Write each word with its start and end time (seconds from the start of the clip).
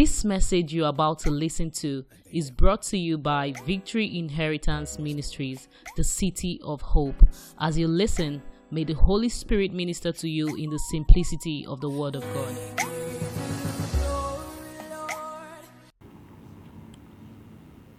This 0.00 0.24
message 0.24 0.72
you're 0.72 0.86
about 0.86 1.18
to 1.24 1.30
listen 1.32 1.72
to 1.82 2.04
is 2.30 2.52
brought 2.52 2.82
to 2.82 2.96
you 2.96 3.18
by 3.18 3.52
Victory 3.66 4.16
Inheritance 4.16 4.96
Ministries, 4.96 5.66
the 5.96 6.04
City 6.04 6.60
of 6.62 6.80
Hope. 6.80 7.20
As 7.58 7.76
you 7.76 7.88
listen, 7.88 8.40
may 8.70 8.84
the 8.84 8.92
Holy 8.92 9.28
Spirit 9.28 9.72
minister 9.72 10.12
to 10.12 10.28
you 10.28 10.54
in 10.54 10.70
the 10.70 10.78
simplicity 10.78 11.66
of 11.66 11.80
the 11.80 11.90
Word 11.90 12.14
of 12.14 12.22
God. 12.32 12.56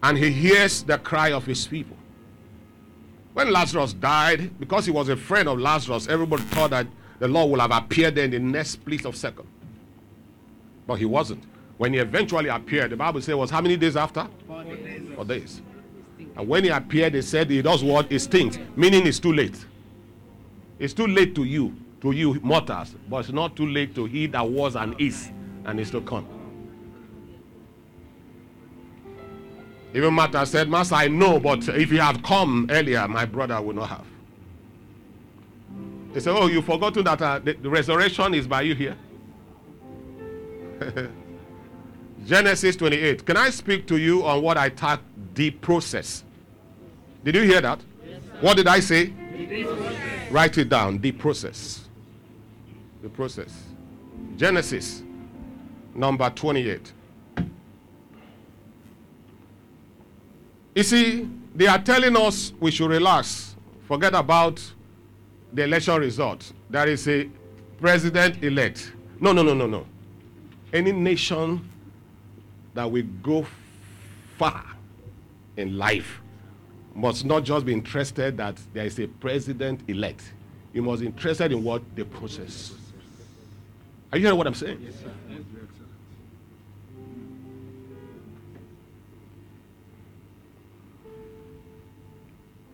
and 0.02 0.18
he 0.18 0.32
hears 0.32 0.84
the 0.84 0.98
cry 1.00 1.34
of 1.34 1.46
his 1.46 1.68
people. 1.68 1.98
When 3.34 3.52
Lazarus 3.52 3.92
died, 3.92 4.58
because 4.58 4.86
he 4.86 4.92
was 4.92 5.10
a 5.10 5.18
friend 5.18 5.50
of 5.50 5.60
Lazarus, 5.60 6.08
everybody 6.08 6.44
thought 6.44 6.70
that 6.70 6.88
the 7.20 7.28
Lord 7.28 7.52
would 7.52 7.60
have 7.60 7.72
appeared 7.72 8.16
there 8.16 8.24
in 8.24 8.32
the 8.32 8.40
next 8.40 8.70
split 8.70 9.04
of 9.04 9.18
second. 9.18 9.50
But 10.88 10.96
he 10.96 11.04
wasn't. 11.04 11.49
When 11.80 11.94
he 11.94 12.00
eventually 12.00 12.50
appeared, 12.50 12.92
the 12.92 12.98
Bible 12.98 13.22
says 13.22 13.36
was 13.36 13.50
how 13.50 13.62
many 13.62 13.78
days 13.78 13.96
after? 13.96 14.28
Four 14.46 14.66
days. 14.66 15.02
Four 15.16 15.24
days. 15.24 15.62
And 16.36 16.46
when 16.46 16.66
he 16.66 16.70
appeared, 16.70 17.14
they 17.14 17.22
said 17.22 17.50
he 17.50 17.62
does 17.62 17.86
what? 17.86 18.12
It 18.12 18.20
stinks. 18.20 18.60
Meaning 18.76 19.08
it's 19.08 19.18
too 19.18 19.32
late. 19.32 19.66
It's 20.78 20.94
too 20.94 21.08
late 21.08 21.34
to 21.36 21.46
you, 21.46 21.74
to 22.02 22.12
you 22.12 22.38
mortals, 22.44 22.96
but 23.10 23.20
it's 23.20 23.30
not 23.30 23.56
too 23.56 23.66
late 23.66 23.96
to 23.96 24.04
he 24.04 24.28
that 24.28 24.46
was 24.46 24.76
and 24.76 24.94
is 25.00 25.32
and 25.64 25.80
is 25.80 25.90
to 25.92 26.02
come. 26.02 26.28
Even 29.94 30.14
Martha 30.14 30.46
said, 30.46 30.68
Master, 30.68 30.96
I 30.96 31.08
know, 31.08 31.40
but 31.40 31.66
if 31.70 31.94
you 31.94 32.02
had 32.02 32.22
come 32.26 32.68
earlier, 32.70 33.08
my 33.08 33.24
brother 33.24 33.62
would 33.62 33.78
not 33.78 33.88
have. 33.88 34.06
They 36.12 36.20
said, 36.20 36.36
Oh, 36.36 36.48
you've 36.48 36.66
forgotten 36.66 37.06
that 37.06 37.22
uh, 37.22 37.40
the, 37.40 37.54
the 37.54 37.70
resurrection 37.70 38.34
is 38.34 38.48
by 38.48 38.64
you 38.64 38.76
here. 38.76 38.98
Genesis 42.26 42.76
28. 42.76 43.26
Can 43.26 43.38
I 43.38 43.50
speak 43.50 43.88
to 43.88 43.98
you 43.98 44.26
on 44.26 44.42
what 44.42 44.58
I 44.58 44.70
tag 44.70 45.00
the 45.34 45.52
process? 45.52 46.24
Did 47.24 47.36
you 47.36 47.42
hear 47.42 47.62
that? 47.62 47.80
what 48.42 48.58
did 48.58 48.68
I 48.68 48.80
say? 48.80 49.14
Write 50.32 50.58
it 50.58 50.70
down. 50.70 51.00
The 51.00 51.12
process. 51.12 51.88
The 53.02 53.10
process. 53.10 53.64
Genesis 54.38 55.04
number 55.96 56.30
28. 56.30 56.94
You 60.76 60.84
see, 60.84 61.30
they 61.56 61.68
are 61.68 61.80
telling 61.80 62.16
us 62.16 62.54
we 62.60 62.72
should 62.72 62.90
relax, 62.90 63.56
forget 63.88 64.14
about 64.14 64.62
the 65.52 65.64
election 65.64 66.00
result. 66.00 66.54
There 66.70 66.88
is 66.88 67.08
a 67.08 67.30
president 67.82 68.44
elect. 68.44 68.94
No, 69.20 69.34
no, 69.34 69.42
no, 69.42 69.54
no, 69.54 69.68
no. 69.68 69.86
Any 70.72 70.92
nation 70.92 71.70
that 72.74 72.90
will 72.90 73.06
go 73.24 73.46
far 74.38 74.64
in 75.58 75.78
life 75.78 76.22
must 76.96 77.26
not 77.26 77.44
just 77.44 77.66
be 77.66 77.74
interested 77.74 78.38
that 78.38 78.58
there 78.74 78.86
is 78.86 79.00
a 79.00 79.08
president 79.08 79.82
elect. 79.88 80.34
You 80.74 80.82
must 80.82 81.02
be 81.02 81.08
interested 81.08 81.52
in 81.52 81.64
what 81.64 81.82
the 81.96 82.06
process. 82.06 82.74
Are 84.12 84.18
you 84.18 84.26
hearing 84.26 84.38
what 84.38 84.48
I'm 84.48 84.54
saying? 84.54 84.80
Yes, 84.84 84.96
sir. 84.96 85.12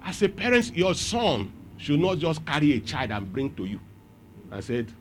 As 0.03 0.21
a 0.21 0.29
parent, 0.29 0.75
your 0.75 0.93
son 0.93 1.51
should 1.77 1.99
not 1.99 2.19
just 2.19 2.45
carry 2.45 2.73
a 2.73 2.79
child 2.79 3.11
and 3.11 3.31
bring 3.33 3.53
to 3.55 3.66
you 3.66 3.79
I 4.51 4.61
said, 4.61 4.91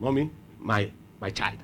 Mommy, 0.00 0.30
my, 0.58 0.90
my 1.20 1.30
child. 1.30 1.58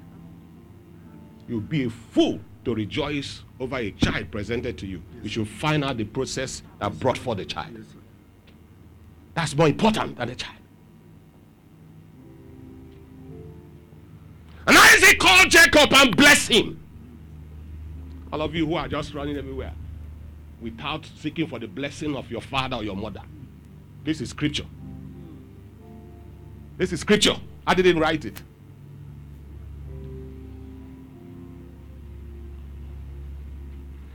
You'll 1.48 1.60
be 1.60 1.84
a 1.84 1.90
fool 1.90 2.38
to 2.64 2.74
rejoice 2.74 3.42
over 3.58 3.76
a 3.76 3.90
child 3.92 4.30
presented 4.30 4.78
to 4.78 4.86
you. 4.86 5.02
You 5.22 5.28
should 5.28 5.48
find 5.48 5.84
out 5.84 5.96
the 5.96 6.04
process 6.04 6.62
that 6.78 6.98
brought 6.98 7.18
forth 7.18 7.38
the 7.38 7.44
child. 7.44 7.84
That's 9.34 9.56
more 9.56 9.68
important 9.68 10.16
than 10.16 10.28
the 10.28 10.34
child. 10.34 10.56
And 14.66 14.76
Isaac 14.76 15.18
called 15.18 15.50
Jacob 15.50 15.92
and 15.92 16.16
blessed 16.16 16.52
him. 16.52 16.80
All 18.32 18.42
of 18.42 18.54
you 18.54 18.66
who 18.66 18.74
are 18.74 18.88
just 18.88 19.14
running 19.14 19.36
everywhere 19.36 19.72
without 20.60 21.08
seeking 21.16 21.46
for 21.46 21.58
the 21.58 21.66
blessing 21.66 22.14
of 22.14 22.30
your 22.30 22.42
father 22.42 22.76
or 22.76 22.84
your 22.84 22.96
mother. 22.96 23.22
This 24.04 24.20
is 24.20 24.30
scripture. 24.30 24.66
This 26.76 26.92
is 26.92 27.00
scripture. 27.00 27.36
I 27.66 27.74
didn't 27.74 27.98
write 27.98 28.24
it. 28.24 28.42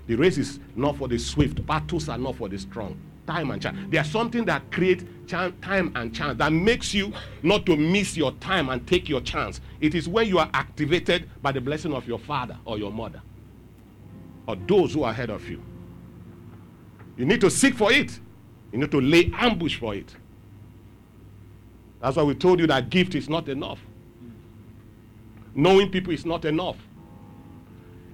The 0.08 0.16
race 0.16 0.38
is 0.38 0.60
not 0.76 0.98
for 0.98 1.08
the 1.08 1.18
swift, 1.18 1.66
battles 1.66 2.10
are 2.10 2.18
not 2.18 2.36
for 2.36 2.48
the 2.50 2.58
strong. 2.60 3.00
Time 3.28 3.50
and 3.50 3.62
chance. 3.62 3.78
There's 3.90 4.10
something 4.10 4.46
that 4.46 4.72
creates 4.72 5.04
chan- 5.26 5.60
time 5.62 5.92
and 5.96 6.14
chance 6.14 6.38
that 6.38 6.54
makes 6.54 6.94
you 6.94 7.12
not 7.42 7.66
to 7.66 7.76
miss 7.76 8.16
your 8.16 8.32
time 8.34 8.70
and 8.70 8.86
take 8.86 9.10
your 9.10 9.22
chance. 9.22 9.62
It 9.82 9.96
is 9.96 10.08
when 10.08 10.28
you 10.28 10.38
are 10.38 10.50
activated 10.54 11.28
by 11.42 11.52
the 11.52 11.62
blessing 11.62 11.94
of 11.94 12.08
your 12.08 12.20
father 12.20 12.58
or 12.66 12.78
your 12.78 12.92
mother 12.92 13.22
or 14.48 14.56
those 14.68 14.94
who 14.94 15.04
are 15.04 15.12
ahead 15.12 15.32
of 15.32 15.50
you. 15.50 15.62
You 17.18 17.26
need 17.26 17.42
to 17.42 17.50
seek 17.50 17.74
for 17.74 17.92
it. 17.92 18.20
You 18.72 18.80
need 18.80 18.92
to 18.92 19.02
lay 19.02 19.32
ambush 19.34 19.80
for 19.80 19.96
it. 19.96 20.16
That's 22.02 22.18
why 22.18 22.24
we 22.24 22.36
told 22.36 22.60
you 22.60 22.68
that 22.68 22.90
gift 22.92 23.16
is 23.16 23.28
not 23.28 23.50
enough. 23.50 23.80
Knowing 25.56 25.90
people 25.90 26.14
is 26.14 26.26
not 26.26 26.46
enough. 26.46 26.78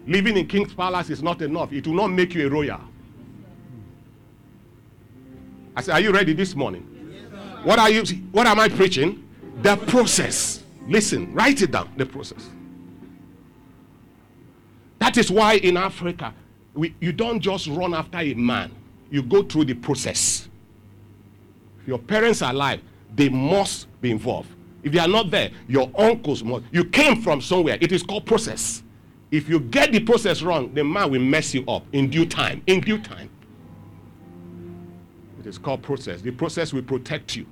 Living 0.07 0.37
in 0.37 0.47
King's 0.47 0.73
Palace 0.73 1.09
is 1.09 1.21
not 1.21 1.41
enough. 1.41 1.71
It 1.71 1.85
will 1.87 1.93
not 1.93 2.07
make 2.07 2.33
you 2.33 2.47
a 2.47 2.49
royal. 2.49 2.81
I 5.75 5.81
said, 5.81 5.93
Are 5.93 5.99
you 5.99 6.11
ready 6.11 6.33
this 6.33 6.55
morning? 6.55 6.87
what 7.63 7.79
are 7.79 7.89
you 7.89 8.03
what 8.31 8.47
am 8.47 8.59
I 8.59 8.69
preaching? 8.69 9.27
The 9.61 9.77
process. 9.77 10.63
Listen, 10.87 11.33
write 11.33 11.61
it 11.61 11.71
down. 11.71 11.91
The 11.97 12.05
process. 12.05 12.49
That 14.99 15.17
is 15.17 15.31
why 15.31 15.53
in 15.55 15.77
Africa, 15.77 16.33
we, 16.73 16.95
you 16.99 17.11
don't 17.11 17.39
just 17.39 17.67
run 17.67 17.93
after 17.93 18.19
a 18.19 18.33
man, 18.33 18.71
you 19.09 19.21
go 19.21 19.43
through 19.43 19.65
the 19.65 19.73
process. 19.73 20.47
If 21.81 21.87
your 21.87 21.99
parents 21.99 22.41
are 22.41 22.51
alive, 22.51 22.81
they 23.13 23.29
must 23.29 23.87
be 24.01 24.11
involved. 24.11 24.49
If 24.83 24.93
they 24.93 24.99
are 24.99 25.07
not 25.07 25.29
there, 25.29 25.51
your 25.67 25.91
uncles 25.95 26.43
must. 26.43 26.65
You 26.71 26.85
came 26.85 27.21
from 27.21 27.41
somewhere. 27.41 27.77
It 27.81 27.91
is 27.91 28.03
called 28.03 28.25
process. 28.25 28.83
If 29.31 29.47
you 29.47 29.61
get 29.61 29.93
the 29.93 30.01
process 30.01 30.41
wrong, 30.41 30.73
the 30.73 30.83
man 30.83 31.09
will 31.09 31.21
mess 31.21 31.53
you 31.53 31.63
up 31.65 31.85
in 31.93 32.09
due 32.09 32.25
time. 32.25 32.61
In 32.67 32.81
due 32.81 32.99
time. 32.99 33.29
It 35.39 35.47
is 35.47 35.57
called 35.57 35.81
process. 35.81 36.21
The 36.21 36.31
process 36.31 36.73
will 36.73 36.83
protect 36.83 37.35
you. 37.35 37.45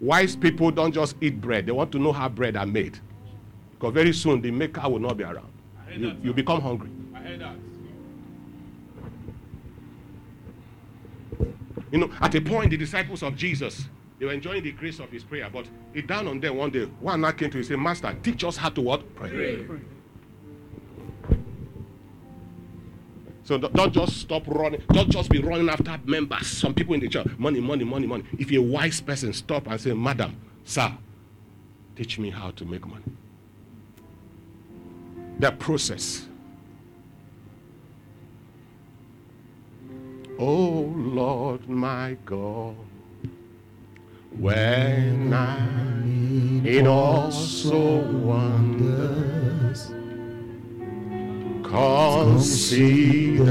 Wise 0.00 0.36
people 0.36 0.70
don't 0.70 0.92
just 0.92 1.16
eat 1.20 1.40
bread, 1.40 1.66
they 1.66 1.72
want 1.72 1.92
to 1.92 1.98
know 1.98 2.12
how 2.12 2.28
bread 2.28 2.56
are 2.56 2.66
made. 2.66 2.98
Because 3.72 3.92
very 3.94 4.12
soon 4.12 4.40
the 4.40 4.50
maker 4.50 4.88
will 4.88 4.98
not 4.98 5.16
be 5.16 5.24
around. 5.24 5.50
You, 5.94 6.16
you 6.22 6.32
become 6.32 6.60
hungry. 6.60 6.90
I 7.14 7.18
heard 7.18 7.40
that. 7.40 7.56
You 11.90 11.98
know, 11.98 12.10
at 12.20 12.34
a 12.34 12.40
point, 12.40 12.70
the 12.70 12.76
disciples 12.76 13.22
of 13.22 13.34
Jesus, 13.36 13.86
they 14.18 14.26
were 14.26 14.32
enjoying 14.32 14.62
the 14.62 14.72
grace 14.72 15.00
of 15.00 15.10
his 15.10 15.24
prayer, 15.24 15.50
but 15.52 15.66
it 15.92 16.06
dawned 16.06 16.28
on 16.28 16.40
them 16.40 16.56
one 16.56 16.70
day. 16.70 16.84
One 17.00 17.20
man 17.22 17.32
came 17.36 17.50
to 17.50 17.56
him 17.56 17.60
and 17.60 17.66
said, 17.66 17.78
Master, 17.78 18.16
teach 18.22 18.44
us 18.44 18.56
how 18.56 18.68
to 18.68 18.80
what? 18.80 19.14
Pray. 19.16 19.66
So 23.50 23.58
don't 23.58 23.92
just 23.92 24.18
stop 24.18 24.46
running. 24.46 24.80
Don't 24.92 25.10
just 25.10 25.28
be 25.28 25.40
running 25.40 25.68
after 25.68 25.98
members. 26.04 26.46
Some 26.46 26.72
people 26.72 26.94
in 26.94 27.00
the 27.00 27.08
church, 27.08 27.26
money, 27.36 27.58
money, 27.58 27.82
money, 27.82 28.06
money. 28.06 28.22
If 28.38 28.48
you're 28.48 28.62
a 28.62 28.64
wise 28.64 29.00
person, 29.00 29.32
stop 29.32 29.66
and 29.66 29.80
say, 29.80 29.92
Madam, 29.92 30.40
sir, 30.62 30.92
teach 31.96 32.20
me 32.20 32.30
how 32.30 32.52
to 32.52 32.64
make 32.64 32.86
money. 32.86 33.02
The 35.40 35.50
process. 35.50 36.28
Oh 40.38 40.94
Lord 40.96 41.68
my 41.68 42.16
God, 42.24 42.76
when 44.38 45.34
I'm 45.34 46.64
in 46.64 46.86
awesome 46.86 48.24
wonders, 48.24 49.90
consider 51.70 53.44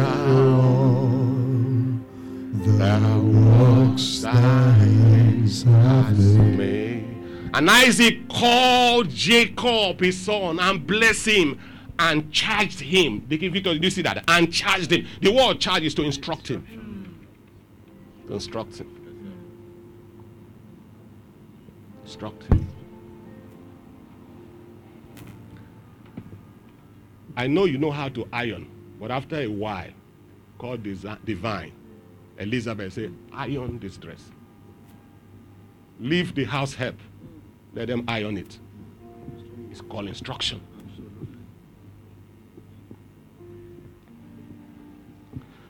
the 2.54 3.22
works 3.24 4.22
thy 4.22 4.32
hands 4.32 5.64
have 5.64 6.18
made. 6.18 7.06
And 7.54 7.70
Isaac 7.70 8.28
called 8.28 9.10
Jacob 9.10 10.02
his 10.02 10.20
son 10.20 10.60
and 10.60 10.86
blessed 10.86 11.28
him 11.28 11.60
and 11.98 12.32
charged 12.32 12.82
him. 12.82 13.22
Victor, 13.22 13.50
did 13.50 13.84
you 13.84 13.90
see 13.90 14.02
that? 14.02 14.24
And 14.28 14.52
charged 14.54 14.92
him. 14.92 15.08
The 15.22 15.32
word 15.32 15.60
charge 15.60 15.84
is 15.84 15.94
to 15.96 16.04
instruct 16.04 16.50
him. 16.50 16.66
To 18.28 18.34
instruct 18.34 18.78
him. 18.80 18.96
Instruct 22.04 22.44
him. 22.44 22.68
I 27.36 27.48
know 27.48 27.66
you 27.66 27.78
know 27.78 27.92
how 27.92 28.10
to 28.10 28.28
iron, 28.34 28.70
but 29.00 29.12
after 29.12 29.38
a 29.38 29.48
while, 29.48 29.92
call 30.58 30.74
uh, 30.74 31.16
divine, 31.26 31.72
Elizabeth 32.38 32.94
said, 32.94 33.14
iron 33.32 33.80
this 33.80 33.98
dress. 33.98 34.32
Leave 36.00 36.34
the 36.36 36.46
house 36.46 36.74
help. 36.74 36.96
Let 37.74 37.88
them 37.88 38.04
iron 38.08 38.38
it. 38.38 38.58
It's 39.70 39.82
called 39.82 40.08
instruction. 40.08 40.62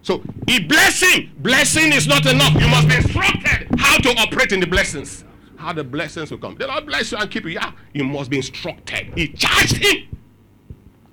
So, 0.02 0.24
a 0.48 0.60
blessing, 0.60 1.32
blessing 1.40 1.94
is 1.94 2.08
not 2.08 2.26
enough. 2.26 2.54
You 2.60 2.68
must 2.68 2.88
be 2.88 2.96
instructed 2.96 3.68
how 3.78 3.98
to 3.98 4.10
operate 4.18 4.52
in 4.52 4.60
the 4.60 4.68
blessings. 4.68 5.24
How 5.58 5.74
the 5.74 5.84
blessings 5.84 6.32
will 6.32 6.38
come. 6.38 6.56
The 6.56 6.68
Lord 6.68 6.86
bless 6.86 7.12
you 7.12 7.18
and 7.18 7.30
keep 7.30 7.44
you. 7.44 7.52
Yeah, 7.52 7.74
you 7.94 8.06
must 8.06 8.30
be 8.30 8.38
instructed. 8.38 9.12
He 9.16 9.28
charged 9.28 9.78
him. 9.78 10.19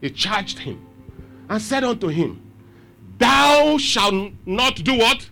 He 0.06 0.12
charged 0.12 0.60
him 0.60 0.86
and 1.48 1.60
said 1.60 1.82
unto 1.82 2.06
him, 2.06 2.40
Thou 3.18 3.76
shalt 3.76 4.34
not 4.46 4.76
do 4.84 4.96
what? 4.96 5.28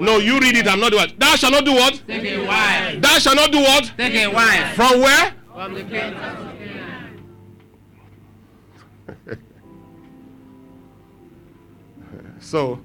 No, 0.00 0.16
you 0.16 0.40
read 0.40 0.56
it. 0.56 0.66
I'm 0.66 0.80
not 0.80 0.90
doing 0.90 1.02
what. 1.02 1.20
Thou 1.20 1.36
shalt 1.36 1.52
not 1.52 1.64
do 1.64 1.74
what? 1.74 2.02
Take 2.08 2.24
a 2.24 2.44
wife. 2.44 3.00
Thou 3.00 3.18
shalt 3.20 3.36
not 3.36 3.52
do 3.52 3.60
what? 3.60 3.92
Take 3.96 4.16
a 4.16 4.26
wife. 4.26 4.74
From 4.74 5.00
where? 5.00 5.32
From 5.54 5.74
the 5.74 5.84
king. 5.84 6.16
so, 12.40 12.80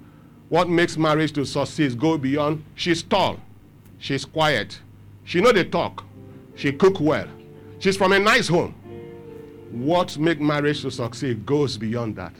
what 0.49 0.69
makes 0.69 0.95
marriage 0.95 1.33
to 1.33 1.43
succeed 1.43 1.99
go 1.99 2.19
beyond? 2.19 2.63
She's 2.75 3.01
tall, 3.01 3.39
she's 3.97 4.25
quiet, 4.25 4.79
she 5.23 5.41
know 5.41 5.51
they 5.51 5.63
talk, 5.63 6.03
she 6.53 6.71
cook 6.71 6.99
well, 6.99 7.27
she's 7.79 7.97
from 7.97 8.13
a 8.13 8.19
nice 8.19 8.47
home. 8.47 8.75
What 9.73 10.19
make 10.19 10.39
marriage 10.39 10.83
to 10.83 10.91
succeed 10.91 11.47
goes 11.47 11.77
beyond 11.77 12.15
that. 12.17 12.31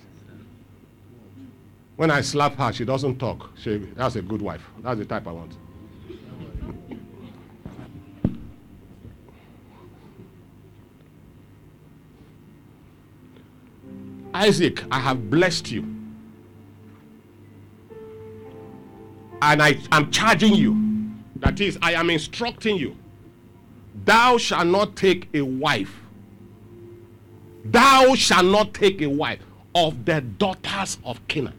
When 1.95 2.11
I 2.11 2.21
slap 2.21 2.55
her, 2.57 2.71
she 2.71 2.85
doesn't 2.85 3.17
talk. 3.17 3.49
She, 3.57 3.77
that's 3.95 4.15
a 4.15 4.21
good 4.21 4.39
wife. 4.39 4.61
That's 4.83 4.99
the 4.99 5.05
type 5.05 5.27
I 5.27 5.31
want. 5.31 5.57
Isaac, 14.35 14.83
I 14.91 14.99
have 14.99 15.31
blessed 15.31 15.71
you. 15.71 15.81
And 19.41 19.59
I 19.59 19.79
am 19.91 20.11
charging 20.11 20.53
you. 20.53 21.11
That 21.37 21.59
is, 21.59 21.79
I 21.81 21.93
am 21.93 22.11
instructing 22.11 22.77
you. 22.77 22.95
Thou 24.05 24.37
shalt 24.37 24.67
not 24.67 24.95
take 24.95 25.29
a 25.33 25.41
wife. 25.41 26.02
Thou 27.63 28.15
shalt 28.15 28.45
not 28.45 28.73
take 28.73 29.01
a 29.01 29.07
wife 29.07 29.39
of 29.73 30.05
the 30.05 30.21
daughters 30.21 30.97
of 31.03 31.25
Canaan. 31.27 31.53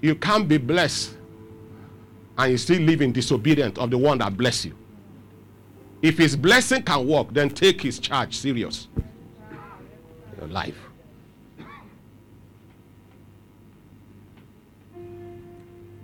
You 0.00 0.14
can't 0.14 0.48
be 0.48 0.56
blessed 0.56 1.14
and 2.38 2.52
you 2.52 2.58
still 2.58 2.80
live 2.80 3.02
in 3.02 3.12
disobedience 3.12 3.78
of 3.78 3.90
the 3.90 3.98
one 3.98 4.18
that 4.18 4.34
bless 4.36 4.64
you. 4.64 4.74
If 6.00 6.16
his 6.16 6.36
blessing 6.36 6.82
can 6.82 7.06
work, 7.06 7.34
then 7.34 7.50
take 7.50 7.82
his 7.82 7.98
charge 7.98 8.34
serious. 8.34 8.88
Your 10.38 10.48
life. 10.48 10.78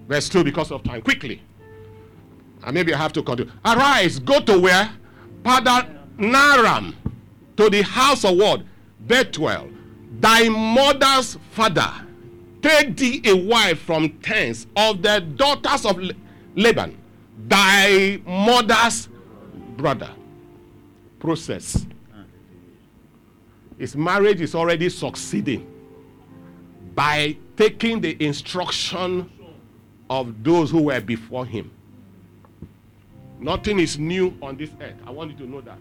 Verse 0.07 0.29
2 0.29 0.45
because 0.45 0.71
of 0.71 0.83
time. 0.83 1.01
Quickly. 1.01 1.41
And 2.67 2.75
maybe 2.75 2.93
I 2.93 2.99
have 2.99 3.13
to 3.15 3.23
continue. 3.23 3.51
Arise, 3.65 4.19
go 4.19 4.41
to 4.41 4.59
where? 4.61 4.91
Padanaram. 5.43 6.95
To 7.57 7.71
the 7.71 7.83
house 7.83 8.25
of 8.25 8.37
what? 8.37 8.63
Bethuel. 9.07 9.71
Thy 10.21 10.49
mother's 10.49 11.39
father 11.53 12.07
Take 12.67 12.97
thee 12.97 13.23
a 13.25 13.33
wife 13.33 13.79
from 13.79 14.09
tents 14.19 14.67
of 14.77 15.01
the 15.01 15.21
daughters 15.21 15.87
of 15.87 16.01
Laban, 16.57 16.99
thy 17.47 18.21
mother's 18.27 19.09
brother. 19.77 20.11
Process. 21.21 21.87
His 23.79 23.95
marriage 23.95 24.41
is 24.41 24.57
already 24.57 24.89
succeeding 24.89 25.65
by 26.97 27.37
taking 27.57 28.01
the 28.01 28.21
instruction 28.25 29.31
of 30.11 30.43
those 30.43 30.69
who 30.69 30.83
were 30.83 31.01
before 31.01 31.47
him. 31.47 31.71
Nothing 33.39 33.79
is 33.79 33.99
new 33.99 34.37
on 34.41 34.57
this 34.57 34.71
earth. 34.81 34.97
I 35.07 35.11
want 35.11 35.33
you 35.33 35.37
to 35.39 35.51
know 35.51 35.61
that. 35.61 35.79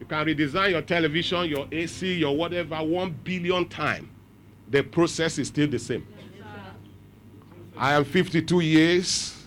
You 0.00 0.06
can 0.06 0.26
redesign 0.26 0.70
your 0.70 0.82
television, 0.82 1.44
your 1.46 1.66
AC, 1.70 2.14
your 2.14 2.36
whatever 2.36 2.76
one 2.76 3.16
billion 3.24 3.68
times 3.68 4.08
the 4.68 4.82
process 4.82 5.38
is 5.38 5.48
still 5.48 5.68
the 5.68 5.78
same. 5.78 6.06
I 7.76 7.92
am 7.94 8.04
52 8.04 8.60
years. 8.60 9.38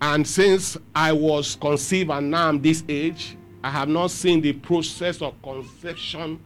And 0.00 0.26
since 0.26 0.76
I 0.94 1.12
was 1.12 1.56
conceived 1.56 2.10
and 2.10 2.30
now 2.30 2.48
I'm 2.48 2.62
this 2.62 2.84
age, 2.88 3.36
I 3.62 3.70
have 3.70 3.88
not 3.88 4.10
seen 4.10 4.40
the 4.40 4.52
process 4.52 5.20
of 5.22 5.40
conception 5.42 6.40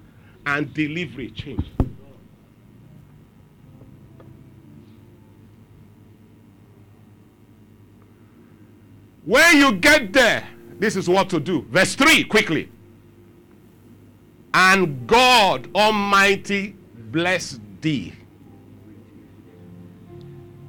and 0.47 0.73
delivery 0.73 1.31
change. 1.31 1.65
When 9.25 9.59
you 9.59 9.73
get 9.73 10.13
there, 10.13 10.49
this 10.79 10.97
is 10.97 11.09
what 11.09 11.31
to 11.31 11.39
do. 11.39 11.63
Verse 11.71 11.95
3, 11.95 12.25
quickly. 12.25 12.69
And 14.53 15.07
God 15.07 15.69
Almighty 15.75 16.77
bless 17.11 17.59
thee. 17.81 18.13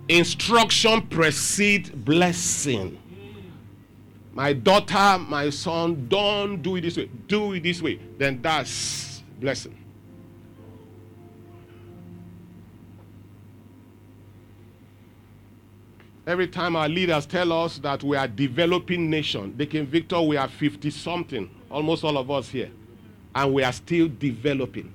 Instruction 0.07 1.07
precede 1.07 2.05
blessing. 2.05 2.99
My 4.33 4.53
daughter, 4.53 5.19
my 5.19 5.49
son, 5.49 6.07
don't 6.07 6.61
do 6.61 6.75
it 6.75 6.81
this 6.81 6.97
way. 6.97 7.09
Do 7.27 7.53
it 7.53 7.63
this 7.63 7.81
way. 7.81 7.99
Then 8.17 8.41
that's 8.41 9.21
blessing. 9.39 9.77
Every 16.25 16.47
time 16.47 16.75
our 16.75 16.87
leaders 16.87 17.25
tell 17.25 17.51
us 17.51 17.79
that 17.79 18.03
we 18.03 18.15
are 18.15 18.27
developing 18.27 19.09
nation, 19.09 19.53
they 19.57 19.65
can 19.65 19.85
Victor, 19.85 20.21
we 20.21 20.37
are 20.37 20.47
50 20.47 20.89
something, 20.89 21.49
almost 21.69 22.03
all 22.03 22.17
of 22.17 22.31
us 22.31 22.49
here, 22.49 22.71
and 23.35 23.53
we 23.53 23.63
are 23.63 23.73
still 23.73 24.07
developing 24.07 24.93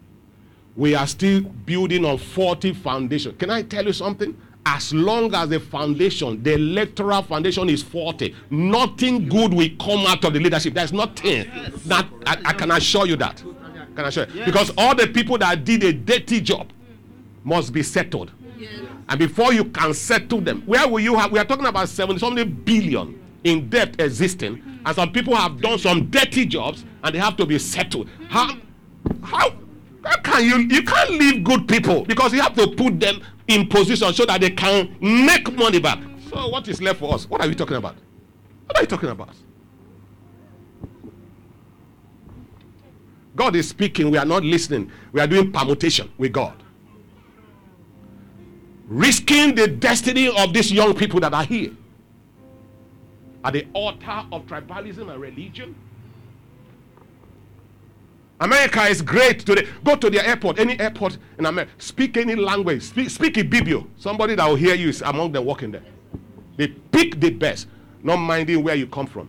we 0.79 0.95
are 0.95 1.09
still 1.09 1.41
building 1.41 2.05
on 2.05 2.17
40 2.17 2.73
foundation. 2.75 3.35
Can 3.37 3.51
I 3.51 3.63
tell 3.63 3.85
you 3.85 3.93
something? 3.93 4.41
As 4.65 4.95
long 4.95 5.35
as 5.35 5.49
the 5.49 5.59
foundation, 5.59 6.41
the 6.41 6.55
electoral 6.55 7.23
foundation 7.23 7.69
is 7.69 7.83
40, 7.83 8.33
nothing 8.51 9.29
good 9.29 9.53
will 9.53 9.69
come 9.81 10.07
out 10.07 10.25
of 10.25 10.33
the 10.33 10.39
leadership. 10.39 10.75
There's 10.75 10.93
nothing. 10.93 11.51
That 11.87 12.07
I, 12.25 12.37
I 12.45 12.53
can 12.53 12.71
assure 12.71 13.07
you 13.09 13.17
that. 13.17 13.39
Can 13.97 14.05
I 14.05 14.09
assure 14.09 14.29
you? 14.33 14.45
Because 14.45 14.71
all 14.79 14.95
the 14.95 15.09
people 15.09 15.37
that 15.39 15.65
did 15.65 15.83
a 15.83 15.93
dirty 15.93 16.41
job 16.41 16.71
must 17.43 17.73
be 17.73 17.83
settled. 17.83 18.31
And 19.09 19.19
before 19.19 19.53
you 19.53 19.65
can 19.65 19.95
settle 19.95 20.41
them, 20.41 20.63
where 20.67 20.87
will 20.87 21.01
you 21.01 21.17
have? 21.17 21.33
We 21.33 21.39
are 21.39 21.45
talking 21.45 21.67
about 21.67 21.89
70 21.89 22.19
something 22.19 22.51
billion 22.65 23.19
in 23.45 23.69
debt 23.71 24.01
existing, 24.01 24.63
and 24.85 24.95
some 24.95 25.13
people 25.13 25.35
have 25.35 25.61
done 25.61 25.79
some 25.79 26.11
dirty 26.11 26.45
jobs 26.45 26.85
and 27.03 27.15
they 27.15 27.19
have 27.19 27.37
to 27.37 27.47
be 27.47 27.59
settled. 27.59 28.09
How? 28.29 28.57
How? 29.23 29.55
How 30.05 30.17
can 30.21 30.45
you 30.45 30.57
you 30.59 30.83
can't 30.83 31.11
leave 31.11 31.45
good 31.45 31.67
people 31.67 32.05
because 32.05 32.33
you 32.33 32.41
have 32.41 32.55
to 32.55 32.69
put 32.69 33.01
them 33.01 33.21
in 33.49 33.67
position 33.67 34.13
so 34.13 34.27
that 34.27 34.41
they 34.41 34.51
can 34.51 34.95
make 35.01 35.53
money 35.55 35.81
back. 35.81 35.99
So 36.31 36.49
what 36.49 36.69
is 36.69 36.81
left 36.81 37.01
for 37.01 37.15
us? 37.15 37.29
What 37.29 37.41
are 37.41 37.49
we 37.49 37.55
talking 37.55 37.77
about? 37.77 37.97
What 38.67 38.77
are 38.77 38.83
you 38.83 38.87
talking 38.87 39.09
about? 39.09 39.31
God 43.35 43.57
is 43.57 43.69
speaking, 43.69 44.11
we 44.11 44.19
are 44.19 44.25
not 44.25 44.43
listening. 44.43 44.91
We 45.13 45.21
are 45.21 45.27
doing 45.27 45.53
permutation 45.53 46.11
with 46.19 46.33
God. 46.33 46.63
Risking 48.89 49.55
the 49.55 49.69
destiny 49.69 50.29
of 50.29 50.53
these 50.53 50.73
young 50.73 50.95
people 50.95 51.21
that 51.21 51.33
are 51.35 51.45
here 51.45 51.73
at 53.45 53.53
the 53.53 53.67
altar 53.73 54.25
of 54.33 54.47
tribalism 54.47 55.13
and 55.13 55.21
religion 55.21 55.75
America 58.41 58.83
is 58.85 59.03
great 59.03 59.41
today. 59.41 59.67
Go 59.83 59.97
to 59.97 60.09
the 60.11 60.25
airport, 60.27 60.59
any 60.61 60.79
airport 60.79 61.19
in 61.39 61.47
America. 61.47 61.73
Speak 61.79 62.17
any 62.17 62.37
language. 62.37 62.83
Speak, 62.83 63.11
speak 63.11 63.35
Ibibio. 63.35 63.87
Somebody 63.97 64.37
that 64.37 64.47
will 64.49 64.55
hear 64.57 64.75
you 64.75 64.91
is 64.91 65.03
among 65.03 65.33
them 65.33 65.45
walking 65.45 65.73
there. 65.73 65.83
They 66.57 66.69
pick 66.69 67.19
the 67.21 67.31
best, 67.31 67.67
not 68.03 68.17
minding 68.17 68.63
where 68.63 68.75
you 68.77 68.87
come 68.87 69.07
from, 69.07 69.29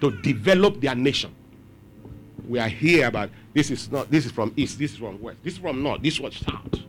to 0.00 0.10
develop 0.22 0.80
their 0.80 0.94
nation. 0.94 1.34
We 2.46 2.58
are 2.58 2.68
here 2.68 3.10
but 3.10 3.30
this 3.54 3.70
is 3.70 3.90
not 3.90 4.10
this 4.10 4.24
is 4.24 4.32
from 4.32 4.52
east, 4.56 4.78
this 4.78 4.92
is 4.92 4.98
from 4.98 5.20
west, 5.20 5.38
this 5.42 5.54
is 5.54 5.58
from 5.58 5.82
north, 5.82 6.02
this 6.02 6.18
was 6.20 6.36
south. 6.36 6.80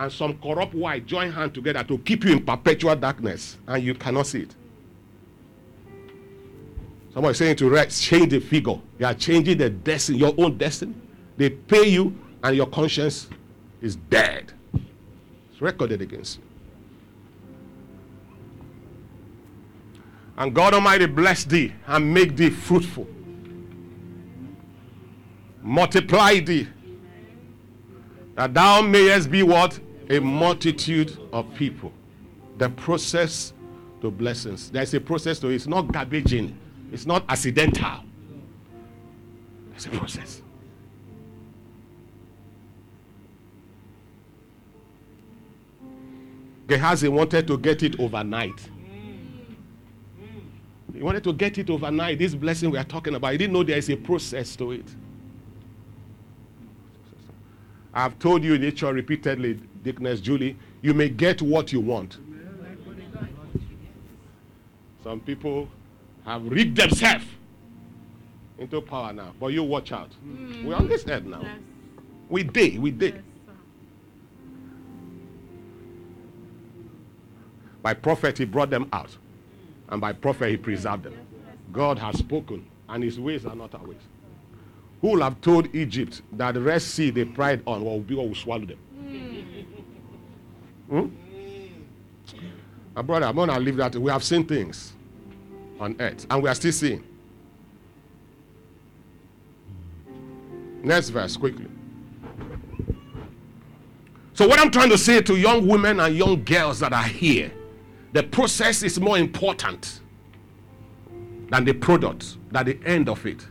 And 0.00 0.10
some 0.10 0.38
corrupt 0.38 0.72
wife 0.72 1.04
join 1.04 1.30
hand 1.30 1.52
together 1.52 1.84
to 1.84 1.98
keep 1.98 2.24
you 2.24 2.32
in 2.32 2.42
perpetual 2.42 2.96
darkness, 2.96 3.58
and 3.66 3.84
you 3.84 3.94
cannot 3.94 4.26
see 4.26 4.40
it. 4.40 4.54
Somebody 7.12 7.34
saying 7.34 7.56
to 7.56 7.68
rest, 7.68 8.02
change 8.02 8.30
the 8.30 8.40
figure. 8.40 8.80
You 8.98 9.04
are 9.06 9.12
changing 9.12 9.58
the 9.58 9.68
destiny, 9.68 10.18
your 10.18 10.34
own 10.38 10.56
destiny. 10.56 10.94
They 11.36 11.50
pay 11.50 11.86
you, 11.86 12.16
and 12.42 12.56
your 12.56 12.66
conscience 12.66 13.28
is 13.82 13.96
dead. 13.96 14.54
It's 14.72 15.60
recorded 15.60 16.00
against 16.00 16.38
you. 16.38 16.44
And 20.38 20.54
God 20.54 20.72
Almighty 20.72 21.04
bless 21.04 21.44
thee 21.44 21.74
and 21.86 22.14
make 22.14 22.36
thee 22.36 22.48
fruitful. 22.48 23.06
Multiply 25.62 26.40
thee. 26.40 26.68
That 28.36 28.54
thou 28.54 28.80
mayest 28.80 29.30
be 29.30 29.42
what? 29.42 29.78
A 30.10 30.20
multitude 30.20 31.16
of 31.32 31.54
people. 31.54 31.92
The 32.58 32.68
process 32.68 33.54
to 34.02 34.10
blessings. 34.10 34.70
There's 34.70 34.92
a 34.92 35.00
process 35.00 35.38
to 35.38 35.48
it. 35.48 35.54
It's 35.54 35.66
not 35.66 35.92
garbage 35.92 36.34
in. 36.34 36.58
It's 36.92 37.06
not 37.06 37.24
accidental. 37.28 38.00
It's 39.74 39.86
a 39.86 39.90
process. 39.90 40.42
Gehazi 46.66 47.08
wanted 47.08 47.46
to 47.46 47.56
get 47.56 47.82
it 47.82 47.98
overnight. 47.98 48.68
He 50.92 51.02
wanted 51.02 51.24
to 51.24 51.32
get 51.32 51.56
it 51.58 51.70
overnight. 51.70 52.18
This 52.18 52.34
blessing 52.34 52.70
we 52.70 52.78
are 52.78 52.84
talking 52.84 53.14
about, 53.14 53.32
he 53.32 53.38
didn't 53.38 53.52
know 53.52 53.62
there 53.62 53.78
is 53.78 53.88
a 53.88 53.96
process 53.96 54.54
to 54.56 54.72
it. 54.72 54.84
I've 57.94 58.18
told 58.18 58.44
you, 58.44 58.58
nature 58.58 58.92
repeatedly, 58.92 59.60
Deaconess 59.82 60.20
Julie, 60.20 60.56
you 60.82 60.94
may 60.94 61.08
get 61.08 61.40
what 61.40 61.72
you 61.72 61.80
want. 61.80 62.18
Some 65.02 65.20
people 65.20 65.68
have 66.24 66.44
rigged 66.44 66.76
themselves 66.76 67.24
into 68.58 68.80
power 68.82 69.12
now, 69.12 69.32
but 69.40 69.48
you 69.48 69.62
watch 69.62 69.90
out. 69.92 70.10
Mm. 70.26 70.64
We're 70.64 70.74
on 70.74 70.88
this 70.88 71.04
head 71.04 71.26
now. 71.26 71.42
We 72.28 72.42
did, 72.42 72.78
we 72.78 72.90
did. 72.90 73.22
By 77.82 77.94
prophet, 77.94 78.36
he 78.36 78.44
brought 78.44 78.68
them 78.68 78.88
out. 78.92 79.16
And 79.88 80.00
by 80.00 80.12
prophet, 80.12 80.50
he 80.50 80.56
preserved 80.58 81.04
them. 81.04 81.14
God 81.72 81.98
has 81.98 82.18
spoken, 82.18 82.66
and 82.88 83.02
his 83.02 83.18
ways 83.18 83.46
are 83.46 83.56
not 83.56 83.74
our 83.74 83.84
ways. 83.84 83.96
Who 85.00 85.12
will 85.12 85.22
have 85.22 85.40
told 85.40 85.74
Egypt 85.74 86.20
that 86.32 86.52
the 86.52 86.60
Red 86.60 86.82
Sea 86.82 87.08
they 87.10 87.24
pride 87.24 87.62
on 87.66 87.82
will 87.82 88.00
be 88.00 88.14
what 88.14 88.28
will 88.28 88.34
swallow 88.34 88.66
them? 88.66 88.78
Hmm? 90.90 91.06
Brother, 93.02 93.26
I'm 93.26 93.34
going 93.34 93.48
to 93.48 93.58
leave 93.58 93.76
that. 93.76 93.96
We 93.96 94.10
have 94.10 94.22
seen 94.22 94.44
things 94.44 94.92
on 95.78 95.96
earth, 96.00 96.26
and 96.28 96.42
we 96.42 96.48
are 96.48 96.54
still 96.54 96.72
seeing. 96.72 97.02
Next 100.82 101.08
verse, 101.08 101.36
quickly. 101.36 101.66
So, 104.34 104.46
what 104.46 104.58
I'm 104.58 104.70
trying 104.70 104.90
to 104.90 104.98
say 104.98 105.22
to 105.22 105.36
young 105.36 105.66
women 105.66 106.00
and 106.00 106.14
young 106.14 106.44
girls 106.44 106.80
that 106.80 106.92
are 106.92 107.04
here 107.04 107.52
the 108.12 108.22
process 108.22 108.82
is 108.82 108.98
more 108.98 109.18
important 109.18 110.00
than 111.48 111.64
the 111.64 111.72
product, 111.72 112.36
than 112.50 112.66
the 112.66 112.78
end 112.84 113.08
of 113.08 113.24
it. 113.24 113.46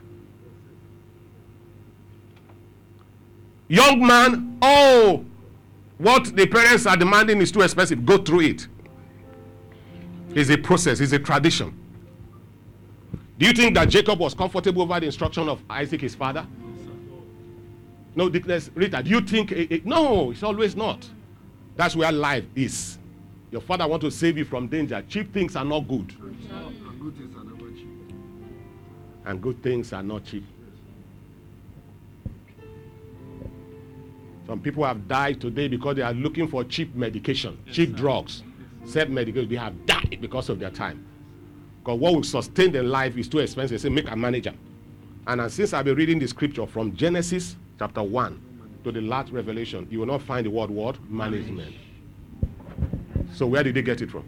Young 3.67 4.05
man, 4.05 4.57
oh, 4.61 5.25
what 5.99 6.33
the 6.35 6.47
parents 6.47 6.85
are 6.85 6.95
demanding 6.95 7.41
is 7.41 7.51
too 7.51 7.61
expensive. 7.61 8.05
Go 8.05 8.17
through 8.17 8.39
it. 8.41 8.67
It's 10.33 10.49
a 10.49 10.57
process, 10.57 11.01
it's 11.01 11.11
a 11.11 11.19
tradition. 11.19 11.77
Do 13.37 13.45
you 13.45 13.53
think 13.53 13.75
that 13.75 13.89
Jacob 13.89 14.17
was 14.19 14.33
comfortable 14.33 14.81
over 14.81 14.99
the 14.99 15.05
instruction 15.07 15.49
of 15.49 15.61
Isaac, 15.69 16.01
his 16.01 16.15
father? 16.15 16.47
No, 18.15 18.29
Deaconess, 18.29 18.71
Rita, 18.73 19.03
do 19.03 19.09
you 19.09 19.21
think? 19.21 19.51
It, 19.51 19.71
it, 19.71 19.85
no, 19.85 20.31
it's 20.31 20.43
always 20.43 20.75
not. 20.75 21.07
That's 21.75 21.95
where 21.95 22.11
life 22.11 22.45
is. 22.55 22.97
Your 23.51 23.61
father 23.61 23.87
want 23.87 24.01
to 24.01 24.11
save 24.11 24.37
you 24.37 24.45
from 24.45 24.67
danger. 24.67 25.03
Cheap 25.07 25.33
things 25.33 25.55
are 25.55 25.65
not 25.65 25.81
good. 25.81 26.13
And 29.25 29.41
good 29.41 29.61
things 29.61 29.91
are 29.93 30.03
not 30.03 30.23
cheap. 30.25 30.45
Some 34.49 34.61
people 34.61 34.83
have 34.83 35.07
died 35.07 35.39
today 35.39 35.67
because 35.67 35.95
they 35.95 36.01
are 36.01 36.11
looking 36.11 36.47
for 36.47 36.63
cheap 36.63 36.95
medication, 36.95 37.55
cheap 37.71 37.93
drugs, 37.95 38.41
safe 38.83 39.07
medication. 39.07 39.47
They 39.47 39.57
have 39.57 39.85
died 39.85 40.17
because 40.19 40.49
of 40.49 40.57
their 40.57 40.71
time. 40.71 41.05
Because 41.83 41.99
what 41.99 42.15
will 42.15 42.23
sustain 42.23 42.71
their 42.71 42.81
life 42.81 43.15
is 43.15 43.29
too 43.29 43.37
expensive. 43.37 43.79
They 43.79 43.89
say, 43.89 43.93
make 43.93 44.09
a 44.09 44.15
manager. 44.15 44.55
And 45.27 45.39
uh, 45.39 45.49
since 45.49 45.71
I've 45.71 45.85
been 45.85 45.95
reading 45.95 46.17
the 46.17 46.27
scripture 46.27 46.65
from 46.65 46.95
Genesis 46.95 47.57
chapter 47.77 48.01
1 48.01 48.79
to 48.85 48.91
the 48.91 49.01
last 49.01 49.31
revelation, 49.31 49.87
you 49.91 49.99
will 49.99 50.07
not 50.07 50.23
find 50.23 50.47
the 50.47 50.49
word 50.49 50.71
word 50.71 50.97
management. 51.07 51.75
So 53.31 53.45
where 53.45 53.61
did 53.61 53.75
they 53.75 53.83
get 53.83 54.01
it 54.01 54.09
from? 54.09 54.23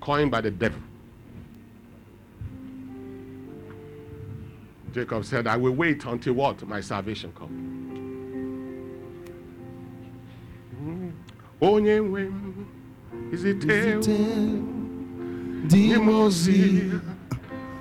Coined 0.00 0.30
by 0.30 0.42
the 0.42 0.52
devil. 0.52 0.78
Jacob 4.92 5.24
said, 5.24 5.48
I 5.48 5.56
will 5.56 5.72
wait 5.72 6.04
until 6.04 6.34
what? 6.34 6.64
My 6.68 6.80
salvation 6.80 7.32
comes. 7.32 7.83
Onye 11.70 11.96
nwe 12.06 12.22
m 12.22 12.36
izite 13.34 13.76
dị 15.70 15.82
m 16.04 16.08
ozi. 16.22 16.62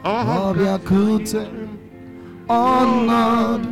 Ọ 0.03 0.17
ọ 0.39 0.43
bịakute 0.57 1.41
ọnọdụ 2.47 3.71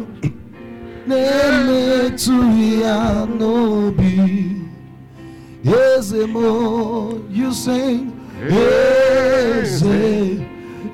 na-emetụghị 1.08 2.70
ya 2.84 2.98
n'obi. 3.38 4.14
Eze 5.84 6.22
m 6.34 6.36
you 7.38 7.50
sing 7.64 8.00
eze 8.50 10.00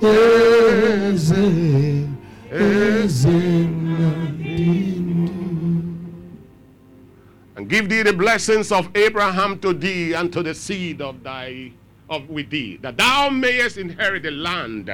eze 0.02 1.46
eze 2.52 3.38
give 7.68 7.90
thee 7.90 8.04
the 8.04 8.14
blessings 8.14 8.72
of 8.72 8.90
Abraham 8.96 9.60
to 9.60 9.74
thee 9.74 10.14
and 10.14 10.32
to 10.34 10.44
the 10.44 10.54
seed 10.54 11.02
of 11.02 11.24
thy 11.24 11.72
of 12.10 12.30
with 12.30 12.50
thee, 12.50 12.78
that 12.78 12.98
thou 12.98 13.30
mayest 13.30 13.78
inherit 13.78 14.24
the 14.24 14.32
land 14.32 14.90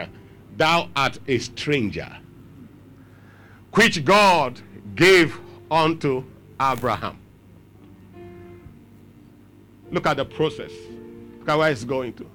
thou 0.58 0.90
art 0.96 1.20
a 1.28 1.38
stranger, 1.40 2.18
which 3.74 4.04
God 4.04 4.62
gave 4.96 5.40
unto 5.70 6.24
Abraham. 6.60 7.20
Look 9.92 10.08
at 10.08 10.18
the 10.18 10.26
process. 10.26 10.72
Look 11.40 11.50
at 11.50 11.58
where 11.58 11.72
it's 11.72 11.84
going 11.84 12.14
to. 12.14 12.30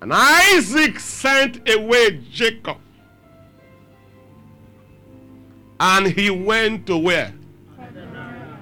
And 0.00 0.12
Isaac 0.12 1.00
sent 1.00 1.68
away 1.68 2.20
Jacob. 2.30 2.78
And 5.80 6.06
he 6.06 6.30
went 6.30 6.86
to 6.86 6.96
where? 6.96 7.34